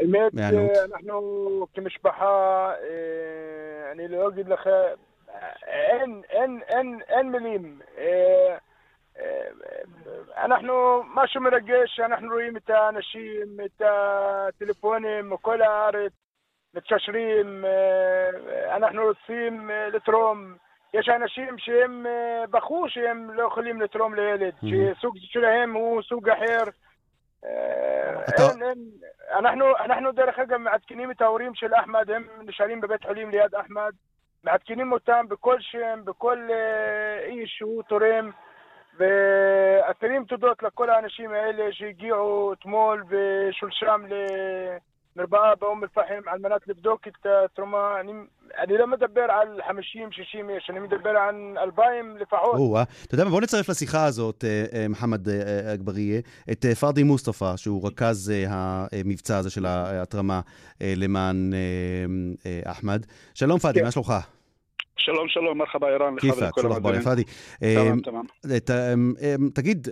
[0.00, 0.70] האמת, מהיענות?
[0.70, 2.72] אה, אנחנו כמשפחה,
[3.92, 4.68] אני לא אגיד לך,
[5.66, 7.78] אין, אין, אין, אין מילים.
[10.36, 16.12] אנחנו, משהו מרגש, שאנחנו רואים את האנשים, את הטלפונים מכל הארץ,
[16.74, 17.64] מתקשרים,
[18.76, 20.56] אנחנו רוצים לתרום.
[20.94, 26.62] יש אנשים שהם אה, בכו שהם לא יכולים לתרום לילד, שסוג שלהם הוא סוג אחר.
[27.44, 28.78] אה, אתה- אין, אין.
[29.38, 33.90] אנחנו, אנחנו דרך אגב מעדכנים את ההורים של אחמד, הם נשארים בבית חולים ליד אחמד,
[34.44, 38.30] מעדכנים אותם בכל שם, בכל אה, איש שהוא תורם,
[38.98, 44.02] ואסירים תודות לכל האנשים האלה שהגיעו אתמול ושולשם
[45.18, 48.00] למרפאה באום אל-פחם על מנת לבדוק את התרומה.
[48.00, 48.12] אני,
[48.58, 49.70] אני לא מדבר על 50-60
[50.56, 52.54] איש, אני מדבר על 2,000 לפחות.
[52.54, 52.82] או-אה.
[53.06, 56.20] אתה יודע מה, בוא נצרף לשיחה הזאת, אה, אה, מוחמד אה, אגברייה,
[56.52, 58.44] את אה, פרדי מוסטפא, שהוא רכז אה,
[58.92, 60.40] המבצע הזה של ההתרמה
[60.82, 61.58] אה, למען אה,
[62.46, 63.06] אה, אחמד.
[63.34, 63.84] שלום פאדי, כן.
[63.84, 64.12] מה שלומך?
[64.98, 67.02] שלום שלום, מרחבה איראן, לך ולכל שלום המאזינים.
[67.02, 67.24] פאדי.
[67.62, 69.88] אה, תמם, אה, אה, תגיד,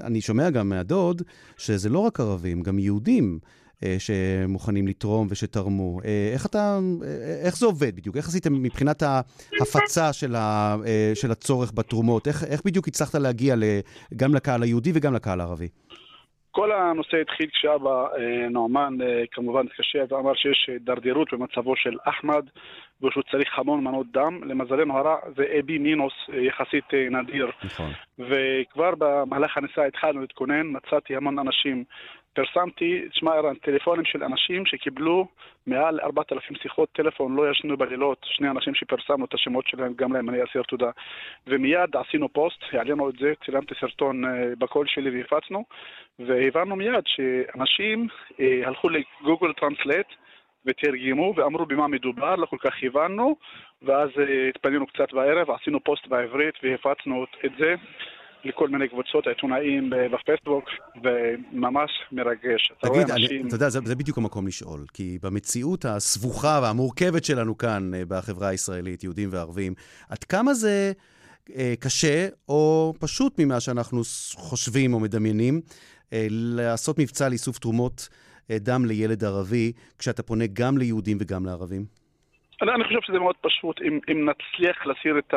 [0.00, 1.22] אני שומע גם מהדוד
[1.56, 3.59] שזה לא רק ערבים, גם יהודים אה,
[3.98, 6.00] שמוכנים לתרום ושתרמו.
[6.04, 8.16] אה, איך אתה, אה, איך זה עובד בדיוק?
[8.16, 12.28] איך עשיתם מבחינת ההפצה של, ה, אה, של הצורך בתרומות?
[12.28, 13.54] איך, איך בדיוק הצלחת להגיע
[14.16, 15.68] גם לקהל היהודי וגם לקהל הערבי?
[16.50, 22.44] כל הנושא התחיל כשאבא אה, נועמן אה, כמובן התקשר ואמר שיש הידרדרות במצבו של אחמד
[23.02, 24.40] ושהוא צריך המון מנות דם.
[24.44, 27.50] למזלנו הרע זה AB מינוס אה, יחסית אה, נדיר.
[27.64, 27.90] נכון.
[28.18, 31.84] וכבר במהלך הנסיעה התחלנו להתכונן, מצאתי המון אנשים.
[32.34, 35.26] פרסמתי, תשמע ערן, טלפונים של אנשים שקיבלו
[35.66, 40.30] מעל 4,000 שיחות טלפון, לא ישנו בלילות, שני אנשים שפרסמנו את השמות שלהם, גם להם
[40.30, 40.90] אני אסיר תודה.
[41.46, 45.64] ומיד עשינו פוסט, העלינו את זה, צילמתי סרטון אה, בקול שלי והפצנו,
[46.18, 48.08] והבנו מיד שאנשים
[48.40, 50.08] אה, הלכו ל Google Translate
[50.66, 53.36] ותרגמו ואמרו במה מדובר, לא כל כך הבנו,
[53.82, 57.74] ואז אה, התפנינו קצת בערב, עשינו פוסט בעברית והפצנו את זה.
[58.44, 60.64] לכל מיני קבוצות עיתונאים בפייסבוק,
[61.04, 62.72] וממש מרגש.
[62.78, 63.46] אתה תגיד, אני, אנשים...
[63.46, 68.48] אתה יודע, זה, זה בדיוק המקום לשאול, כי במציאות הסבוכה והמורכבת שלנו כאן אה, בחברה
[68.48, 69.74] הישראלית, יהודים וערבים,
[70.10, 70.92] עד כמה זה
[71.56, 74.00] אה, קשה, או פשוט ממה שאנחנו
[74.34, 75.60] חושבים או מדמיינים,
[76.12, 78.08] אה, לעשות מבצע לאיסוף תרומות
[78.52, 81.84] דם לילד ערבי, כשאתה פונה גם ליהודים וגם לערבים?
[82.62, 85.34] אני, אני חושב שזה מאוד פשוט, אם, אם נצליח להסיר את,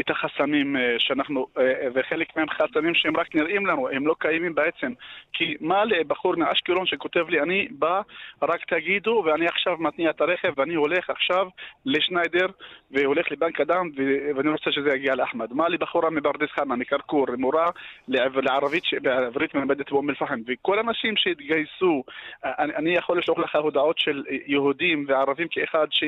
[0.00, 4.54] את החסמים אה, שאנחנו, אה, וחלק מהם חסמים שהם רק נראים לנו, הם לא קיימים
[4.54, 4.92] בעצם.
[5.32, 8.00] כי מה לבחור מאשקלון שכותב לי, אני בא,
[8.42, 11.48] רק תגידו, ואני עכשיו מתניע את הרכב, ואני הולך עכשיו
[11.86, 12.46] לשניידר,
[12.90, 13.90] והולך לבנק הדם,
[14.36, 15.52] ואני רוצה שזה יגיע לאחמד.
[15.52, 17.66] מה לבחורה מברדס חנה, מכרכור, מורה
[18.08, 22.02] לערבית, בעברית מלמדת באום אל-פחם, וכל האנשים שהתגייסו,
[22.44, 26.04] אה, אני, יכול לשלוח לך הודעות של אה, יהודים וערבים כאחד, ש...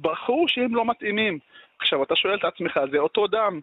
[0.00, 1.38] בחרו שהם לא מתאימים.
[1.80, 3.60] עכשיו, אתה שואל את עצמך, זה אותו דם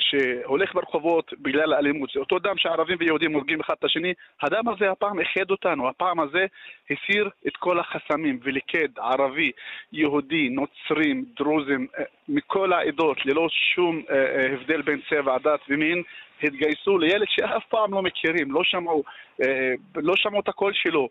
[0.00, 4.90] שהולך ברחובות בגלל האלימות, זה אותו דם שערבים ויהודים הורגים אחד את השני, הדם הזה
[4.90, 6.46] הפעם איחד אותנו, הפעם הזה
[6.90, 9.50] הסיר את כל החסמים וליקד ערבי,
[9.92, 16.02] יהודי, נוצרים, דרוזים, אה, מכל העדות, ללא שום אה, אה, הבדל בין צבע, דת ומין,
[16.42, 19.02] התגייסו לילד שאף פעם לא מכירים, לא שמעו,
[19.42, 21.08] אה, לא שמעו את הקול שלו.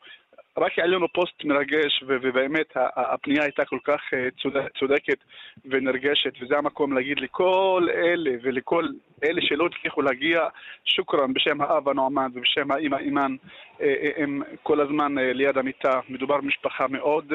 [0.57, 5.17] רק העלינו פוסט מרגש, ובאמת הפנייה הייתה כל כך אה, צודק- צודקת
[5.65, 8.85] ונרגשת, וזה המקום להגיד לכל אלה ולכל
[9.23, 10.47] אלה שלא הצליחו להגיע,
[10.85, 13.35] שוכרן בשם האבא נועמן ובשם האמא אימאן,
[13.81, 15.99] אה, אה, הם כל הזמן ליד המיטה.
[16.09, 17.33] מדובר במשפחה מאוד,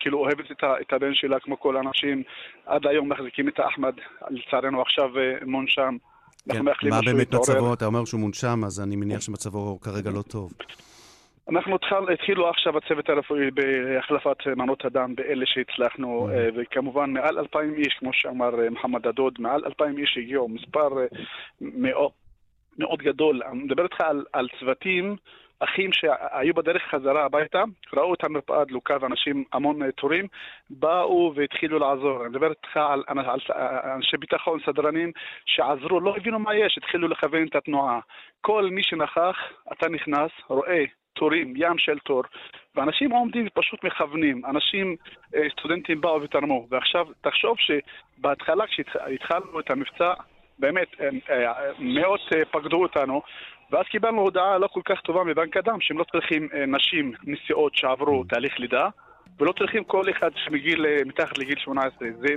[0.00, 2.22] כאילו אוהבת את הבן שלה כמו כל האנשים.
[2.66, 3.94] עד היום מחזיקים את האחמד,
[4.30, 5.10] לצערנו עכשיו
[5.46, 5.96] מונשם.
[6.52, 7.34] כן, מה באמת.
[7.34, 7.74] מצבו?
[7.74, 10.52] אתה אומר שהוא מונשם, אז אני מניח שמצבו כרגע לא טוב.
[11.48, 16.34] אנחנו התחל, התחילו עכשיו הצוות הרפואי בהחלפת מנות הדם באלה שהצלחנו, Mm.
[16.34, 20.98] אה, וכמובן מעל אלפיים איש, כמו שאמר אה, מוחמד הדוד, מעל אלפיים איש הגיעו, מספר
[20.98, 21.06] אה,
[21.60, 22.10] מאוד,
[22.78, 23.42] מאוד גדול.
[23.42, 25.16] אני מדבר איתך על, על צוותים,
[25.60, 27.62] אחים שהיו בדרך חזרה הביתה,
[27.92, 30.26] ראו את המרפאה דלוקה ואנשים, המון תורים,
[30.70, 32.20] באו והתחילו לעזור.
[32.20, 33.40] אני מדבר איתך על, על, על
[33.94, 35.12] אנשי ביטחון, סדרנים,
[35.46, 38.00] שעזרו, לא הבינו מה יש, התחילו לכוון את התנועה.
[38.40, 39.36] כל מי שנכח,
[39.72, 42.22] אתה נכנס, רואה תורים, ים של תור,
[42.76, 44.42] ואנשים עומדים ופשוט מכוונים.
[44.46, 44.96] אנשים,
[45.34, 46.66] אה, סטודנטים באו ותרמו.
[46.70, 50.12] ועכשיו, תחשוב שבהתחלה כשהתחלנו את המבצע,
[50.58, 53.22] באמת, אה, מאות אה, פקדו אותנו,
[53.70, 58.24] ואז קיבלנו הודעה לא כל כך טובה מבנק הדם, שהם לא צריכים נשים נשיאות שעברו
[58.24, 58.88] תהליך לידה,
[59.40, 62.08] ולא צריכים כל אחד שמגיל, אה, מתחת לגיל 18.
[62.20, 62.28] זה,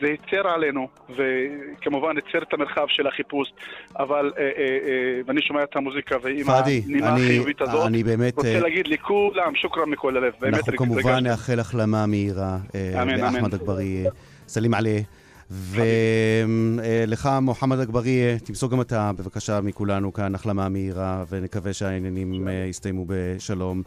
[0.00, 3.52] זה הצר עלינו, וכמובן הצר את המרחב של החיפוש,
[3.98, 8.02] אבל, אה, אה, אה, ואני שומע את המוזיקה, ועם פאדי, הנימה אני- החיובית הזאת, אני
[8.04, 10.32] באמת, רוצה אה, להגיד לכולם, שוכרן מכל הלב.
[10.44, 11.18] אנחנו כמובן.
[11.24, 13.04] נאחל החלמה מהירה אה.
[13.04, 14.10] לאחמד אגבאריה.
[14.48, 15.00] סלים עליה.
[15.50, 23.04] ולך, מוחמד אגבאריה, תמסור גם אתה, בבקשה, מכולנו כאן החלמה מהירה, ונקווה שהעניינים אה, יסתיימו
[23.08, 23.82] בשלום.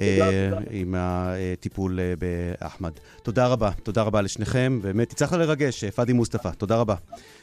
[0.00, 2.92] אה, עם הטיפול אה, באחמד.
[3.22, 4.78] תודה רבה, תודה רבה לשניכם.
[4.82, 6.94] באמת, הצלחת לרגש, אה, פאדי מוסטפא, תודה רבה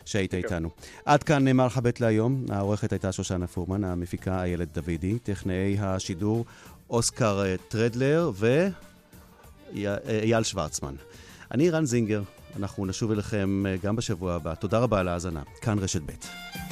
[0.06, 0.70] שהיית איתנו.
[1.06, 2.46] עד כאן אה, מרחבת להיום.
[2.50, 6.46] העורכת הייתה שושנה פורמן, המפיקה איילת דוידי, טכנאי השידור
[6.90, 8.32] אוסקר טרדלר
[9.74, 10.96] ואייל שוורצמן.
[11.52, 12.22] אני רן זינגר,
[12.60, 14.56] אנחנו נשוב אליכם גם בשבוע הבא.
[14.56, 15.44] תודה רבה על ההאזנה.
[15.62, 16.65] כאן רשת ב'.